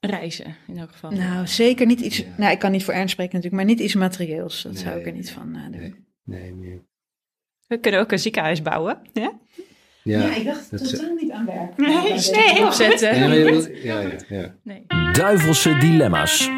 [0.00, 1.10] Reizen, in elk geval.
[1.10, 2.16] Nou, zeker niet iets.
[2.16, 2.24] Ja.
[2.36, 4.62] Nou, ik kan niet voor Ernst spreken natuurlijk, maar niet iets materieels.
[4.62, 5.70] Dat zou ik er niet van eh, doen.
[5.80, 5.94] nee.
[6.24, 6.80] nee, meer.
[7.66, 8.98] We kunnen ook een ziekenhuis bouwen.
[9.12, 9.32] Ja?
[10.02, 11.76] Ja, ik dacht dat totaal niet aan werk.
[11.76, 13.18] Nee, Ja, nee, Opzetten.
[13.18, 13.32] Ja,
[13.82, 14.54] ja, ja, ja.
[14.62, 14.84] Nee.
[15.12, 16.48] Duivelse dilemma's.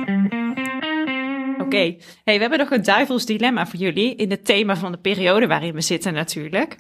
[1.59, 4.99] Oké, hey, we hebben nog een duivels dilemma voor jullie in het thema van de
[4.99, 6.76] periode waarin we zitten natuurlijk.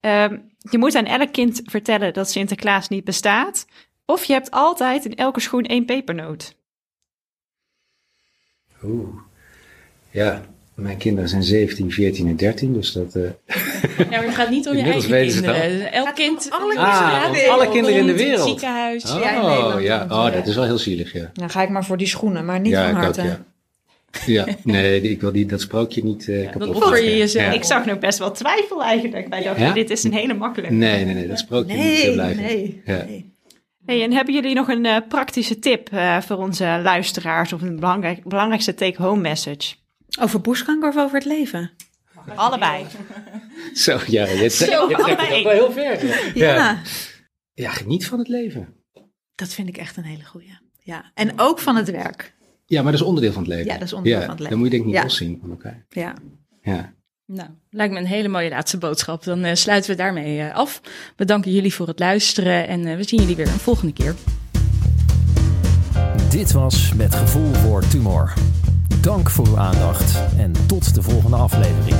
[0.00, 0.38] Ehm,
[0.70, 3.66] je moet aan elk kind vertellen dat Sinterklaas niet bestaat.
[4.10, 6.54] Of je hebt altijd in elke schoen één pepernoot.
[8.84, 9.08] Oeh.
[10.10, 10.42] Ja,
[10.74, 13.14] mijn kinderen zijn 17, 14 en 13, dus dat...
[13.14, 13.22] eh,
[13.98, 15.92] Ja, maar het gaat niet om je eigen kinderen.
[15.92, 16.48] Elk kind.
[16.50, 18.48] alle Ah, Ja, wereld, alle kinderen in de rond het wereld.
[18.48, 19.04] ziekenhuis.
[19.12, 19.98] Oh, Ja, in Nederland ja.
[19.98, 20.30] komt, oh, ja.
[20.30, 21.30] dat is wel heel zielig, ja.
[21.32, 23.22] Dan ga ik maar voor die schoenen, maar niet ja, van harte.
[23.22, 23.46] ja.
[24.26, 27.44] Ja, nee, ik wil die, dat sprookje niet eh Ja, kapot offer je jezelf.
[27.46, 27.52] Ja.
[27.52, 29.28] Ik zag nog best wel twijfel eigenlijk.
[29.28, 29.72] Wij dachten, Ja?
[29.72, 30.74] dit is een hele makkelijke.
[30.76, 32.42] Nee, nee, nee, dat sprookje moet Nee, zo blijven.
[32.42, 33.04] nee, Ja.
[33.04, 33.32] nee.
[33.88, 37.74] Hey, en hebben jullie nog een eh, praktische tip eh, voor onze luisteraars of een
[37.80, 39.74] belangrijk, belangrijkste take-home message?
[40.20, 41.70] Over borstkanker of over het leven?
[42.34, 42.84] Allebei.
[43.74, 46.06] Zo, ja, je, Zo, je trekt het ook wel heel ver.
[46.38, 46.54] Ja.
[46.54, 46.82] Ja.
[47.54, 48.74] ja, geniet van het leven.
[49.34, 50.58] dat vind ik echt een hele goeie.
[50.82, 52.34] Ja, en ook van het werk.
[52.66, 53.66] Ja, maar dat is onderdeel van het leven.
[53.66, 54.50] Ja, dat is onderdeel Ja, van het leven.
[54.56, 55.02] Dan moet je denk ik niet Ja.
[55.08, 55.86] loszien van elkaar.
[55.88, 56.14] Ja.
[56.62, 56.92] Ja.
[57.32, 59.24] Nou, lijkt me een hele mooie laatste boodschap.
[59.24, 60.80] Dan eh, sluiten we daarmee eh, af.
[61.16, 64.14] We danken jullie voor het luisteren en eh, we zien jullie weer een volgende keer.
[66.30, 68.32] Dit was Met Gevoel voor Tumor.
[69.00, 71.96] Dank voor uw aandacht en tot de volgende aflevering.